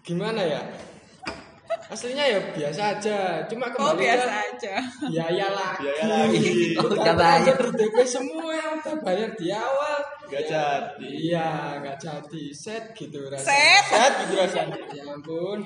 gimana 0.06 0.46
ya? 0.46 0.62
Aslinya 1.86 2.26
ya 2.26 2.40
biasa 2.54 2.98
aja, 2.98 3.18
cuma 3.46 3.70
Oh 3.70 3.94
kembali 3.94 4.06
biasa 4.06 4.26
ke 4.26 4.42
aja. 4.58 4.76
biaya 5.06 5.48
lagi. 5.54 5.86
Biaya 5.86 6.06
lagi. 6.10 6.42
oh, 6.82 6.90
udah 6.90 7.14
bayar 7.14 7.54
bayar 7.58 7.70
DP 7.78 7.98
semua 8.02 8.50
yang 8.54 8.82
udah 8.82 8.96
bayar 9.06 9.30
di 9.38 9.54
awal. 9.54 10.02
Gak 10.26 10.46
Ya, 10.46 10.50
jadi. 10.50 11.10
Iya, 11.10 11.50
nggak 11.86 11.98
jadi 12.02 12.44
set 12.50 12.90
gitu 12.98 13.30
rasanya. 13.30 13.46
Set. 13.54 13.84
Set 13.86 14.14
gitu 14.26 14.34
rasanya. 14.34 14.82
Ya 14.94 15.04
ampun. 15.14 15.60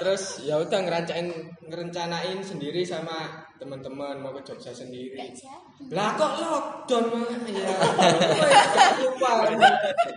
Terus 0.00 0.22
ya 0.48 0.56
udah 0.56 0.80
ngerancanain 0.80 1.28
ngerencanain 1.68 2.40
sendiri 2.40 2.80
sama 2.80 3.44
teman-teman 3.56 4.20
mau 4.20 4.32
ke 4.32 4.42
Jogja 4.44 4.70
sendiri. 4.70 5.16
Nggak. 5.16 5.92
Lah 5.92 6.08
kok 6.14 6.32
lockdown 6.36 7.04
malah 7.12 7.40
ya. 7.48 7.68
Lupa. 9.00 9.30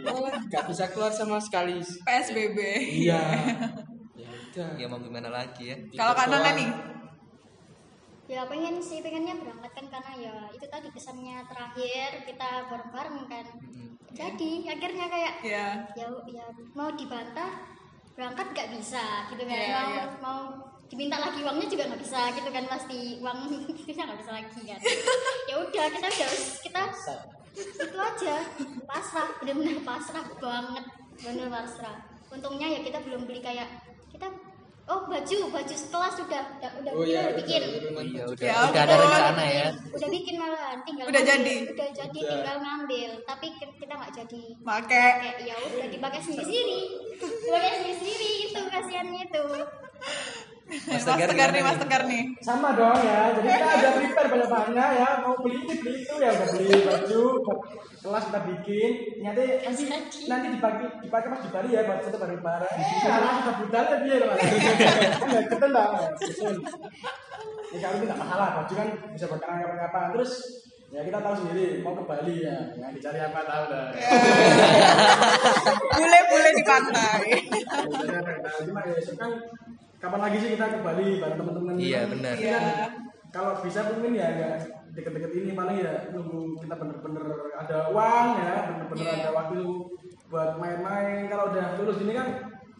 Malah 0.03 0.33
gak 0.47 0.63
bisa 0.67 0.85
keluar 0.91 1.11
sama 1.11 1.39
sekali. 1.39 1.79
PSBB. 1.81 2.57
Iya. 3.05 3.21
Ya 4.19 4.27
udah. 4.27 4.69
ya 4.75 4.85
mau 4.91 4.99
gimana 4.99 5.31
lagi 5.31 5.71
ya 5.71 5.77
Kalau 5.95 6.11
Nana 6.11 6.51
nih? 6.51 6.67
Ya 8.27 8.43
pengen 8.45 8.77
sih, 8.77 8.99
pengennya 8.99 9.31
berangkat 9.39 9.71
kan 9.71 9.85
karena 9.87 10.11
ya 10.19 10.35
itu 10.51 10.65
tadi 10.67 10.91
kesannya 10.91 11.39
terakhir 11.47 12.27
kita 12.27 12.67
bareng-bareng 12.67 13.25
kan. 13.25 13.45
Jadi 14.11 14.67
akhirnya 14.67 15.07
kayak 15.07 15.33
Ya. 15.41 15.67
ya 15.95 16.07
ya 16.27 16.45
mau 16.75 16.91
dibantah 16.91 17.63
berangkat 18.13 18.51
nggak 18.51 18.69
bisa 18.75 19.31
gitu 19.31 19.47
kan 19.47 19.55
Iya, 19.55 19.71
mau 19.71 19.87
iya. 19.87 20.03
mau 20.19 20.41
diminta 20.89 21.17
lagi 21.17 21.39
uangnya 21.39 21.67
juga 21.69 21.83
nggak 21.85 22.01
bisa 22.01 22.19
gitu 22.33 22.49
kan 22.49 22.65
pasti 22.65 22.97
uang 23.21 23.39
kita 23.87 24.01
nggak 24.03 24.19
bisa 24.19 24.31
lagi 24.33 24.61
kan. 24.65 24.79
Ya 25.49 25.55
udah 25.57 25.85
kita 25.89 26.07
udah 26.07 26.29
kita 26.61 26.81
itu 27.59 27.97
aja. 27.97 28.35
Pasrah 28.85 29.27
benar-benar 29.37 29.81
pasrah 29.81 30.25
banget 30.37 30.85
benar 31.19 31.47
pasrah. 31.47 31.95
Untungnya 32.29 32.67
ya 32.69 32.79
kita 32.81 33.01
belum 33.01 33.25
beli 33.25 33.41
kayak 33.41 33.65
kita 34.09 34.29
oh 34.85 35.05
baju 35.05 35.37
baju 35.49 35.75
sekelas 35.75 36.13
sudah 36.17 36.41
udah 36.57 36.71
udah 36.81 36.91
Oh 36.93 37.05
iya, 37.05 37.29
bikin. 37.33 37.61
udah, 37.61 38.01
iya 38.05 38.23
udah 38.25 38.45
Ya 38.45 38.57
udah 38.69 38.81
ada 38.81 38.95
rencana 38.97 39.45
ya. 39.45 39.67
udah 39.93 40.09
bikin 40.09 40.35
malahan 40.37 40.77
tinggal 40.81 41.05
Udah 41.05 41.21
ngambil. 41.21 41.45
jadi? 41.45 41.55
udah 41.73 41.89
jadi 41.93 42.19
tinggal 42.19 42.57
ngambil. 42.57 43.09
Tapi 43.25 43.47
kita 43.77 43.93
nggak 43.93 44.13
jadi. 44.17 44.43
Kayak 44.89 45.15
ya 45.45 45.55
udah 45.59 45.87
dipakai 45.89 46.21
sendiri 46.21 46.41
sendiri 46.45 46.81
dipakai 47.45 47.69
sendiri 47.69 47.93
sendiri 47.97 48.29
itu 48.45 48.59
kasihannya 48.65 49.21
itu 49.25 49.45
Mas 50.69 51.01
Tegar 51.01 51.27
Tegar 51.33 51.49
nih, 51.49 51.61
Mas? 51.65 51.77
Tegar 51.81 52.01
nih. 52.05 52.23
sama 52.45 52.77
dong 52.77 53.01
ya 53.01 53.33
jadi 53.33 53.47
kita 53.57 53.73
udah 53.73 53.91
prepare 53.97 54.27
banyak 54.29 54.49
banyak 54.49 54.89
ya. 55.01 55.09
Mau 55.25 55.33
beli 55.41 55.57
ini 55.65 55.73
beli 55.81 55.99
itu 56.05 56.13
ya 56.21 56.29
udah 56.29 56.47
beli 56.53 56.69
baju 56.85 57.21
kelas 57.99 58.23
kita 58.29 58.39
bikin. 58.45 58.91
Nanti 59.25 59.43
nanti 59.65 59.83
nanti 60.29 60.47
dipakai 60.53 60.85
dipakai 61.01 61.27
pas 61.33 61.41
di 61.41 61.49
Bali 61.49 61.69
ya 61.73 61.81
buat 61.89 61.99
kita 62.05 62.17
bareng 62.21 62.41
bareng 62.45 62.73
eh 62.77 63.09
alah 63.09 63.31
sudah 63.41 63.55
budal 63.57 63.85
ya 63.89 63.97
dia 64.05 64.15
loh 64.21 64.27
kan 64.29 64.37
nggak 65.25 65.43
ketendang 65.49 65.91
betul. 66.21 66.53
Ya 67.69 67.77
kalau 67.81 67.95
itu 67.97 68.05
nggak 68.05 68.19
masalah. 68.21 68.47
Baju 68.61 68.73
kan 68.77 68.87
bisa 69.17 69.25
buat 69.25 69.41
kapan-kapan 69.41 70.05
terus 70.13 70.31
ya 70.89 71.05
kita 71.05 71.21
tahu 71.21 71.33
sendiri 71.37 71.65
mau 71.81 71.97
ke 71.97 72.03
Bali 72.05 72.35
ya. 72.45 72.57
Yang 72.77 72.91
dicari 73.01 73.19
apa 73.25 73.41
tahu 73.41 73.63
dah 73.73 73.85
Bule-bule 75.97 76.49
di 76.53 76.63
pantai. 76.63 77.21
Apa 77.49 78.33
tahu 78.45 78.59
cuma 78.69 78.81
ya 78.85 78.93
kan 79.17 79.31
kapan 79.99 80.19
lagi 80.23 80.37
sih 80.39 80.49
kita 80.55 80.65
ke 80.69 80.79
Bali 80.79 81.19
bareng 81.19 81.37
teman-teman 81.37 81.73
Iya, 81.75 81.99
benar. 82.07 82.33
Kan 82.35 82.63
kalau 83.29 83.51
bisa 83.61 83.79
mungkin 83.85 84.15
ya 84.15 84.57
deket-deket 84.89 85.31
ini 85.37 85.51
paling 85.53 85.77
ya 85.79 86.09
nunggu 86.09 86.57
kita 86.59 86.73
bener-bener 86.73 87.25
ada 87.53 87.77
uang 87.93 88.27
ya 88.35 88.53
bener-bener 88.65 89.05
Iya. 89.05 89.13
ada 89.21 89.29
waktu 89.31 89.59
buat 90.29 90.51
main-main 90.57 91.29
kalau 91.29 91.53
udah 91.53 91.77
lulus 91.77 92.01
ini 92.01 92.13
kan 92.17 92.27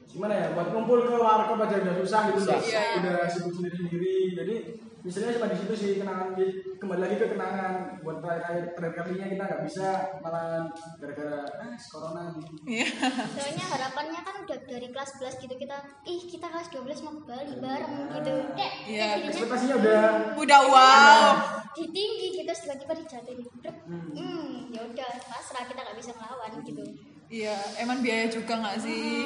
gimana 0.10 0.34
ya 0.34 0.48
buat 0.58 0.74
kumpul 0.74 1.06
ke 1.06 1.14
warkop 1.14 1.62
aja 1.62 1.86
udah 1.86 1.96
susah 2.02 2.22
gitu 2.34 2.40
Susah. 2.42 2.58
Iya. 2.66 2.82
udah 2.98 3.18
sibuk 3.30 3.54
sendiri-sendiri 3.54 4.16
jadi 4.34 4.56
misalnya 5.00 5.32
cuma 5.40 5.48
di 5.48 5.58
situ 5.58 5.74
sih 5.74 5.92
kenangan 5.98 6.30
kembali 6.76 7.00
lagi 7.00 7.16
ke 7.16 7.28
kenangan 7.32 7.74
buat 8.04 8.18
terakhir 8.20 8.76
terakhir 8.76 8.96
kalinya 9.00 9.26
kita 9.28 9.44
nggak 9.46 9.64
bisa 9.64 9.88
malah 10.20 10.68
gara-gara 11.00 11.40
ah 11.56 11.76
corona 11.80 12.24
Iya. 12.68 12.88
soalnya 13.32 13.66
harapannya 13.70 14.20
kan 14.22 14.36
udah 14.44 14.58
dari 14.64 14.88
kelas 14.92 15.10
11 15.18 15.40
gitu 15.40 15.56
kita 15.56 15.78
ih 16.04 16.22
kita 16.28 16.46
kelas 16.48 16.68
12 16.70 17.06
mau 17.08 17.14
ke 17.16 17.24
Bali 17.26 17.54
bareng 17.58 17.96
gitu 18.12 18.32
kayak 18.54 18.74
Iya, 18.84 19.00
kayak 19.00 19.16
jadinya 19.16 19.30
ekspektasinya 19.32 19.76
udah 19.80 20.02
Udah 20.36 20.60
wow. 20.68 21.30
di 21.72 21.86
tinggi 21.90 22.28
gitu 22.36 22.52
tiba-tiba 22.52 22.94
dijatuhin 22.98 23.48
Brek. 23.60 23.76
hmm 23.88 24.52
ya 24.70 24.82
udah 24.84 25.10
pasrah 25.26 25.64
kita 25.64 25.80
nggak 25.80 25.98
bisa 25.98 26.12
ngelawan 26.14 26.52
gitu 26.62 26.84
Iya, 27.30 27.54
emang 27.78 28.02
biaya 28.02 28.26
juga 28.26 28.58
nggak 28.58 28.82
sih? 28.82 29.22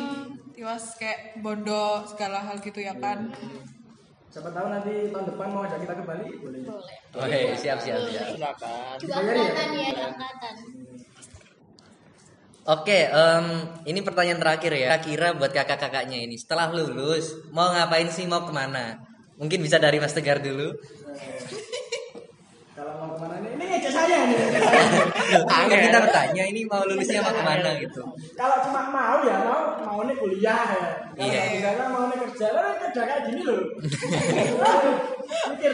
Tiwas 0.51 0.99
kayak 0.99 1.39
bondo 1.39 2.03
segala 2.03 2.43
hal 2.43 2.59
gitu 2.59 2.83
ya 2.83 2.91
kan? 2.99 3.31
Siapa 4.33 4.49
tahu 4.49 4.65
nanti 4.65 4.93
tahun 5.13 5.25
depan 5.29 5.47
mau 5.53 5.61
ajak 5.61 5.79
kita 5.85 5.93
ke 5.93 6.03
Bali 6.09 6.27
boleh 6.41 6.59
boleh 6.65 6.95
Oke, 7.21 7.39
siap 7.53 7.77
siap 7.77 8.01
siap. 8.09 8.25
Silakan. 8.33 8.97
juga 8.97 9.13
ya? 9.13 9.29
angkatan 9.29 9.69
ya 9.77 9.87
ada 9.93 10.03
angkatan 10.09 10.55
Oke, 12.63 13.11
em, 13.11 13.45
ini 13.83 13.99
pertanyaan 13.99 14.39
terakhir 14.39 14.71
ya. 14.71 14.95
Kira 14.95 15.35
buat 15.35 15.51
kakak-kakaknya 15.51 16.23
ini, 16.23 16.39
setelah 16.39 16.71
lulus 16.71 17.35
mau 17.51 17.67
ngapain 17.75 18.07
sih, 18.07 18.23
mau 18.23 18.47
ke 18.47 18.55
mana? 18.55 19.03
Mungkin 19.35 19.59
bisa 19.59 19.83
dari 19.83 19.99
Mas 19.99 20.15
Tegar 20.15 20.39
dulu. 20.39 20.71
kalau 22.71 22.93
mau 23.03 23.09
ke 23.11 23.19
mana 23.19 23.42
saya 23.93 24.17
nih. 24.25 24.37
Kan 25.49 25.69
kita 25.69 25.99
bertanya 26.01 26.43
ini 26.43 26.61
mau 26.65 26.81
lulusnya 26.83 27.21
mau 27.21 27.29
ke 27.31 27.43
mana 27.45 27.69
gitu. 27.77 28.01
kalau 28.33 28.57
cuma 28.65 28.81
mau 28.89 29.17
ya 29.21 29.37
mau 29.45 29.61
mau 29.79 29.99
nih 30.03 30.17
kuliah 30.17 30.65
ya. 30.65 30.85
Kalau 31.13 31.29
Iya. 31.29 31.41
misalnya 31.53 31.85
mau 31.87 32.09
nih 32.09 32.17
kerja 32.25 32.47
lah 32.51 32.73
kerja 32.75 33.01
kayak 33.05 33.21
gini 33.29 33.41
loh. 33.45 33.61
Mikir. 35.53 35.73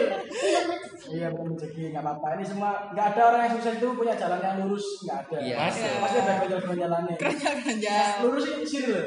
Iya 1.10 1.28
bukan 1.34 1.58
rezeki 1.58 1.84
nggak 1.90 2.04
apa-apa. 2.06 2.28
Ini 2.38 2.46
semua 2.46 2.72
nggak 2.94 3.08
ada 3.16 3.22
orang 3.34 3.42
yang 3.48 3.54
sukses 3.58 3.76
itu 3.82 3.88
punya 3.96 4.14
jalan 4.14 4.40
yang 4.40 4.56
lurus 4.62 4.86
nggak 5.08 5.18
ada. 5.26 5.38
Iya. 5.42 5.56
pasti 5.58 5.88
pasti 5.98 6.18
ada 6.20 6.34
jalan 6.46 6.76
jalannya 6.78 7.16
Kerja. 7.18 7.96
lurus 8.22 8.46
ini 8.52 8.66
sih 8.68 8.82
loh. 8.86 9.06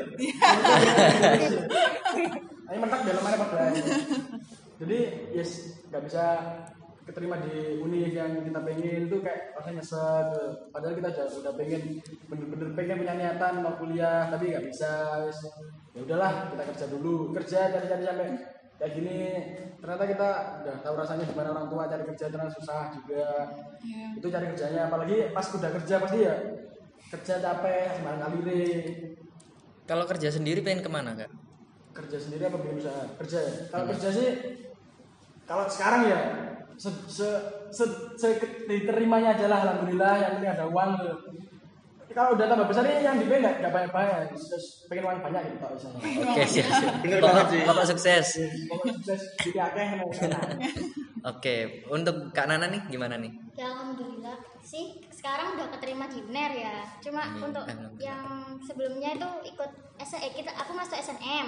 Ini 2.72 2.79
mentak 2.81 3.01
dalam 3.05 3.22
mana 3.22 3.37
pada 3.37 3.68
jadi 4.83 4.98
yes 5.31 5.79
nggak 5.92 6.03
bisa 6.11 6.25
keterima 7.02 7.36
di 7.42 7.82
uni 7.82 8.14
yang 8.14 8.46
kita 8.46 8.60
pengen 8.62 9.10
itu 9.10 9.16
kayak 9.18 9.58
rasanya 9.58 9.82
nyesek 9.82 10.24
gitu. 10.30 10.44
padahal 10.70 10.94
kita 10.94 11.08
udah, 11.10 11.26
udah 11.42 11.52
pengen 11.58 11.82
bener-bener 12.30 12.68
pengen 12.78 12.96
punya 13.02 13.14
niatan 13.18 13.54
mau 13.58 13.74
kuliah 13.74 14.30
tapi 14.30 14.54
nggak 14.54 14.66
bisa 14.70 14.92
ya 15.92 16.00
udahlah 16.00 16.32
kita 16.54 16.62
kerja 16.72 16.86
dulu. 16.88 17.14
Kerja 17.36 17.58
cari-cari 17.74 18.02
sampai 18.06 18.28
kayak 18.78 18.92
gini. 18.94 19.18
Ternyata 19.82 20.04
kita 20.06 20.28
udah 20.62 20.76
tahu 20.78 20.94
rasanya 20.94 21.24
gimana 21.26 21.48
orang 21.50 21.66
tua 21.66 21.90
cari 21.90 22.04
kerja 22.06 22.24
ternyata 22.30 22.54
susah 22.54 22.82
juga. 22.94 23.26
Iya. 23.82 24.06
itu 24.14 24.26
cari 24.30 24.46
kerjanya 24.54 24.80
apalagi 24.86 25.16
pas 25.34 25.46
udah 25.50 25.70
kerja 25.74 25.94
pasti 25.98 26.18
ya 26.22 26.36
kerja 27.10 27.34
capek 27.42 27.98
sembarang 27.98 28.20
kali 28.30 28.54
Kalau 29.82 30.04
kerja 30.06 30.28
sendiri 30.30 30.62
pengen 30.62 30.86
ke 30.86 30.90
mana 30.90 31.18
kak? 31.18 31.30
kerja 31.92 32.16
sendiri 32.16 32.48
apa 32.48 32.56
bikin 32.56 32.80
usaha? 32.80 33.04
Kerja 33.20 33.38
ya? 33.42 33.54
Kalau 33.68 33.84
kerja 33.92 34.08
sih 34.08 34.28
kalau 35.44 35.64
sekarang 35.68 36.02
ya 36.08 36.20
se, 36.83 36.90
se, 37.07 37.29
se, 37.71 37.85
se- 38.18 38.38
diterimanya 38.66 39.38
aja 39.38 39.47
lah 39.47 39.59
alhamdulillah 39.62 40.14
yang 40.18 40.33
penting 40.35 40.51
ada 40.51 40.66
uang 40.66 40.90
gitu. 40.99 41.14
kalau 42.12 42.35
udah 42.37 42.45
tambah 42.45 42.66
besar 42.66 42.85
ini 42.85 43.01
yang 43.01 43.16
di 43.16 43.25
nggak 43.25 43.62
nggak 43.62 43.73
banyak 43.73 43.88
banyak 43.88 44.16
pengen 44.90 45.03
uang 45.07 45.21
banyak 45.23 45.42
gitu 45.47 45.57
kalau 45.62 45.75
misalnya 45.79 46.01
Oke, 46.29 46.42
siap 46.45 46.68
siap. 46.68 46.95
Bener 47.01 47.18
Bapak, 47.18 47.31
banget 47.33 47.47
sih. 47.49 47.61
Bapak 47.64 47.85
sukses. 47.88 48.27
pokoknya 48.68 48.92
sukses 48.99 49.21
jadi 49.40 49.59
akeh. 49.64 49.88
Oke, 51.23 51.57
untuk 51.87 52.35
Kak 52.35 52.51
Nana 52.51 52.66
nih 52.66 52.83
gimana 52.90 53.14
nih? 53.16 53.31
ya 53.53 53.68
alhamdulillah 53.68 54.33
sih 54.64 54.97
sekarang 55.12 55.55
udah 55.55 55.68
keterima 55.77 56.09
di 56.09 56.25
UNER 56.25 56.53
ya 56.57 56.77
cuma 56.99 57.21
Amin. 57.21 57.53
untuk 57.53 57.64
yang 58.01 58.25
sebelumnya 58.59 59.12
itu 59.12 59.29
ikut 59.45 59.71
S 60.01 60.16
eh, 60.16 60.33
kita 60.33 60.57
aku 60.57 60.73
masuk 60.73 60.97
SNM 60.97 61.47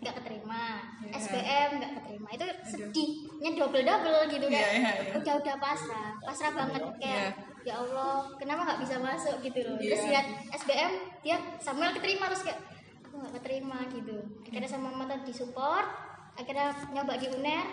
nggak 0.00 0.14
keterima. 0.16 0.80
Iya. 1.04 1.12
SBM 1.14 1.68
nggak 1.76 1.92
keterima. 1.94 2.28
Itu 2.32 2.44
sedihnya 2.64 3.50
double 3.54 3.84
double 3.84 4.20
gitu 4.28 4.46
Iya, 4.48 4.56
kan 4.56 4.72
iya, 4.72 4.92
iya. 4.96 5.12
udah 5.14 5.34
udah 5.36 5.56
pasrah. 5.56 6.10
Pasrah 6.18 6.52
banget 6.56 6.82
kayak 6.96 7.30
ya 7.60 7.74
Allah 7.76 8.24
kenapa 8.40 8.60
nggak 8.64 8.80
bisa 8.80 8.96
masuk? 8.96 9.36
gitu 9.40 9.60
loh. 9.60 9.76
Terus 9.76 10.00
Iya. 10.00 10.10
lihat 10.10 10.26
SBM 10.56 10.92
dia 11.20 11.36
Samuel 11.58 11.92
keterima 11.92 12.24
terus 12.26 12.42
kayak 12.42 12.60
aku 13.04 13.14
nggak 13.18 13.34
keterima 13.36 13.78
gitu. 13.88 14.16
Akhirnya 14.42 14.68
sama 14.68 14.88
mama 14.88 15.04
tadi 15.06 15.32
support 15.32 15.86
akhirnya 16.32 16.72
nyoba 16.90 17.20
di 17.20 17.26
UNER 17.28 17.66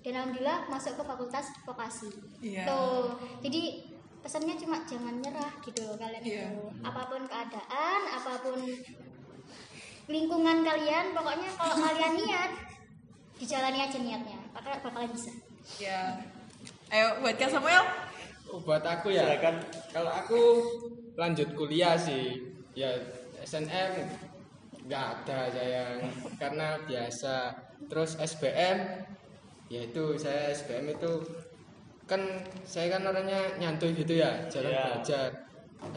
dan 0.00 0.12
alhamdulillah 0.16 0.70
masuk 0.70 0.96
ke 0.96 1.02
fakultas 1.02 1.46
vokasi. 1.62 2.08
Iya. 2.40 2.64
tuh. 2.64 3.20
Jadi 3.42 3.84
pesannya 4.16 4.56
cuma 4.56 4.80
jangan 4.82 5.20
nyerah 5.20 5.52
gitu 5.60 5.84
loh 5.84 5.94
kalian 5.94 6.24
Iya. 6.24 6.48
itu. 6.48 6.62
Apa 6.80 7.04
pun 7.04 7.20
keadaan 7.22 8.00
apa 8.08 8.32
pun 8.40 8.58
lingkungan 10.06 10.62
kalian 10.62 11.10
pokoknya 11.12 11.48
kalau 11.58 11.76
kalian 11.82 12.14
niat 12.14 12.50
dijalani 13.36 13.78
aja 13.82 13.98
niatnya 13.98 14.38
bakal 14.54 14.72
bakalan 14.82 15.10
bisa 15.12 15.32
Ya. 15.82 16.14
Ayo 16.94 17.18
buat 17.18 17.34
Kak 17.34 17.50
Samuel. 17.50 17.82
Oh, 18.46 18.62
buat 18.62 18.86
aku 18.86 19.10
ya. 19.10 19.26
Silakan. 19.26 19.58
Kalau 19.90 20.12
aku 20.14 20.40
lanjut 21.18 21.58
kuliah 21.58 21.98
sih, 21.98 22.38
ya 22.78 22.94
SNM 23.42 24.06
nggak 24.86 25.04
ada 25.26 25.50
saya 25.50 25.98
karena 26.38 26.78
biasa. 26.86 27.50
Terus 27.90 28.14
SBM, 28.14 29.02
yaitu 29.66 30.14
saya 30.22 30.54
SBM 30.54 30.94
itu 30.94 31.12
kan 32.06 32.22
saya 32.62 32.94
kan 32.94 33.02
orangnya 33.02 33.58
nyantuy 33.58 33.90
gitu 33.90 34.22
ya, 34.22 34.46
jarang 34.46 34.70
Iya. 34.70 34.84
belajar. 34.86 35.28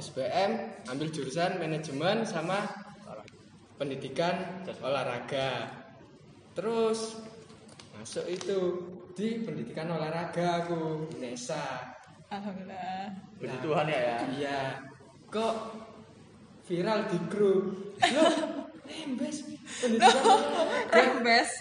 SBM 0.02 0.52
ambil 0.90 1.08
jurusan 1.14 1.62
manajemen 1.62 2.26
sama 2.26 2.66
pendidikan 3.80 4.68
olahraga. 4.84 5.72
Terus 6.52 7.16
masuk 7.96 8.28
itu 8.28 8.60
di 9.16 9.40
pendidikan 9.48 9.88
olahraga 9.96 10.68
aku 10.68 11.08
Nesa. 11.16 11.96
Alhamdulillah. 12.28 13.16
Puji 13.40 13.58
Tuhan 13.64 13.88
ya 13.88 14.00
ya. 14.04 14.18
Iya. 14.36 14.62
Kok 15.32 15.56
viral 16.68 17.08
di 17.08 17.18
grup? 17.32 17.96
Loh, 18.04 18.36
embes 18.84 19.48
pendidikan 19.80 20.28
olahraga. 20.28 20.92
Rembes. 20.92 21.52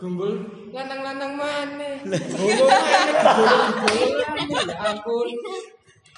Gumbul 0.00 0.32
lanang-lanang 0.72 1.36
mana? 1.36 2.00
Gumbul 2.08 2.68
mana? 2.72 3.20
Gumbul 3.84 4.10
gumbul 4.16 4.64
ya 4.64 4.78
ampun. 4.80 5.28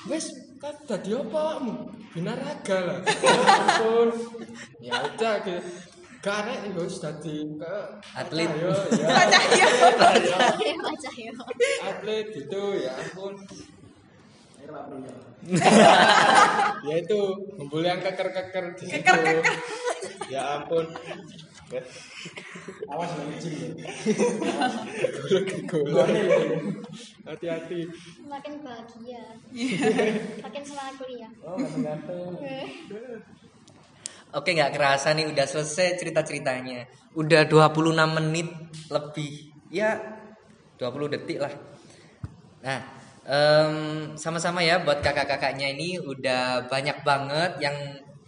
Wes 0.07 0.31
kan 0.63 0.75
tadi 0.87 1.11
apa 1.11 1.41
kamu? 1.59 1.75
Binaraga 2.15 2.77
lah. 2.87 2.99
Ya 3.03 3.35
ampun. 3.59 4.09
Ya 4.79 4.95
udah 5.03 5.35
gitu. 5.43 5.59
Karena 6.23 6.55
ya 6.55 6.71
wis 6.79 7.03
dadi 7.03 7.35
ke 7.59 7.75
Atlet. 8.15 8.47
Ayo, 8.47 8.71
ya. 8.95 9.07
baca 9.11 9.41
ya 11.19 11.33
atlet 11.83 12.27
gitu 12.31 12.63
ya 12.79 12.93
ampun 12.95 13.35
ya 16.87 16.95
itu 17.03 17.21
ngumpul 17.59 17.83
yang 17.83 17.99
keker-keker 17.99 18.79
di 18.79 18.85
situ 18.87 19.15
ya 20.31 20.63
ampun 20.63 20.87
Awas 22.93 23.11
lagi 23.17 23.33
izin 23.41 23.73
ya. 23.81 23.87
hati-hati 27.33 27.81
makin 28.29 28.61
bahagia 28.61 29.25
makin 30.45 30.63
semangat 30.67 30.95
kuliah 31.01 31.33
Oh, 31.41 31.57
ganteng-ganteng. 31.57 33.23
Oke 34.33 34.57
nggak 34.57 34.73
kerasa 34.73 35.13
nih 35.13 35.29
udah 35.29 35.45
selesai 35.45 36.01
cerita-ceritanya. 36.01 36.89
Udah 37.13 37.45
26 37.45 38.17
menit 38.17 38.49
lebih. 38.89 39.53
Ya 39.69 40.01
20 40.81 41.13
detik 41.13 41.37
lah. 41.37 41.53
Nah, 42.65 42.81
em, 43.29 43.75
sama-sama 44.17 44.65
ya 44.65 44.81
buat 44.81 45.05
kakak-kakaknya 45.05 45.77
ini 45.77 46.01
udah 46.01 46.65
banyak 46.65 47.05
banget 47.05 47.61
yang 47.61 47.77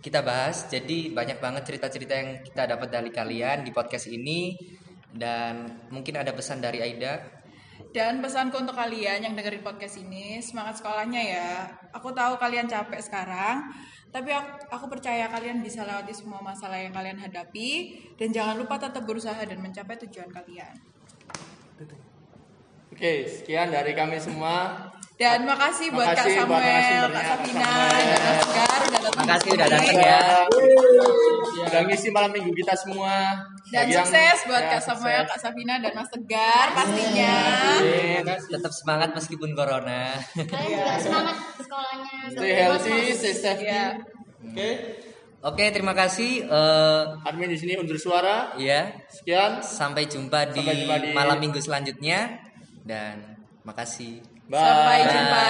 kita 0.04 0.20
bahas. 0.20 0.68
Jadi 0.68 1.08
banyak 1.08 1.40
banget 1.40 1.64
cerita-cerita 1.64 2.12
yang 2.12 2.44
kita 2.44 2.68
dapat 2.68 2.92
dari 2.92 3.08
kalian 3.08 3.64
di 3.64 3.72
podcast 3.72 4.12
ini 4.12 4.52
dan 5.08 5.80
mungkin 5.88 6.20
ada 6.20 6.36
pesan 6.36 6.60
dari 6.60 6.84
Aida. 6.84 7.40
Dan 7.94 8.18
pesanku 8.18 8.58
untuk 8.58 8.74
kalian 8.74 9.22
yang 9.22 9.34
dengerin 9.38 9.62
podcast 9.62 10.02
ini, 10.02 10.42
semangat 10.42 10.82
sekolahnya 10.82 11.22
ya. 11.22 11.50
Aku 11.94 12.10
tahu 12.10 12.34
kalian 12.42 12.66
capek 12.66 12.98
sekarang, 12.98 13.70
tapi 14.10 14.34
aku, 14.34 14.66
aku 14.66 14.86
percaya 14.98 15.30
kalian 15.30 15.62
bisa 15.62 15.86
lewati 15.86 16.10
semua 16.10 16.42
masalah 16.42 16.74
yang 16.74 16.90
kalian 16.90 17.22
hadapi 17.22 17.94
dan 18.18 18.34
jangan 18.34 18.58
lupa 18.58 18.82
tetap 18.82 19.06
berusaha 19.06 19.38
dan 19.46 19.62
mencapai 19.62 19.94
tujuan 20.06 20.26
kalian. 20.26 20.74
Oke, 22.90 23.30
sekian 23.30 23.70
dari 23.70 23.94
kami 23.94 24.18
semua. 24.18 24.90
Dan 25.14 25.46
makasih 25.46 25.94
buat 25.94 26.10
Kak 26.10 26.26
Makasih 26.26 26.42
buat 26.42 26.58
Samuel, 26.58 26.74
narasumbernya, 26.74 27.06
Kak 27.06 27.14
Kak 27.14 27.26
Safina, 27.30 27.70
dan 27.86 28.18
Kak 28.18 28.34
Segar 28.42 28.80
udah 28.82 28.98
datang. 28.98 29.14
Makasih 29.14 29.50
udah 29.54 29.68
datang 29.70 29.96
ya. 29.96 30.20
Udah 31.64 31.80
ngisi 31.86 32.08
malam 32.10 32.30
minggu 32.30 32.50
kita 32.52 32.74
semua. 32.74 33.14
Dan 33.64 33.78
Bagi 33.80 33.94
yang- 33.94 34.02
sukses 34.04 34.38
buat 34.44 34.58
ya, 34.60 34.70
Kak 34.74 34.82
Samuel, 34.82 35.14
sukses. 35.16 35.30
Kak 35.30 35.38
Safina, 35.40 35.74
dan 35.78 35.92
Mas 35.92 36.08
Tegar 36.10 36.66
pastinya. 36.72 37.34
Tetap 38.26 38.72
semangat 38.74 39.10
meskipun 39.12 39.50
corona. 39.52 40.02
kalian 40.34 40.66
juga 40.74 40.94
semangat 40.98 41.36
sekolahnya 41.56 42.14
Stay 42.28 42.52
healthy, 42.52 42.98
stay 43.12 43.32
safety. 43.32 43.64
Iya. 43.64 43.84
Oke. 44.44 44.70
Oke, 45.44 45.64
terima 45.70 45.92
kasih. 45.92 46.42
eh 46.42 47.02
Admin 47.22 47.46
di 47.46 47.56
sini 47.56 47.76
undur 47.76 47.94
suara. 47.96 48.50
ya, 48.56 48.90
Sekian. 49.06 49.62
sampai 49.62 50.04
jumpa 50.04 50.50
di, 50.50 50.58
Sampai 50.58 50.74
jumpa 50.74 50.96
di- 51.00 51.12
malam 51.12 51.38
minggu 51.38 51.60
selanjutnya 51.60 52.34
dan 52.82 53.38
makasih. 53.62 54.33
Bye. 54.48 54.60
Sampai 54.60 55.00
jumpa. 55.08 55.44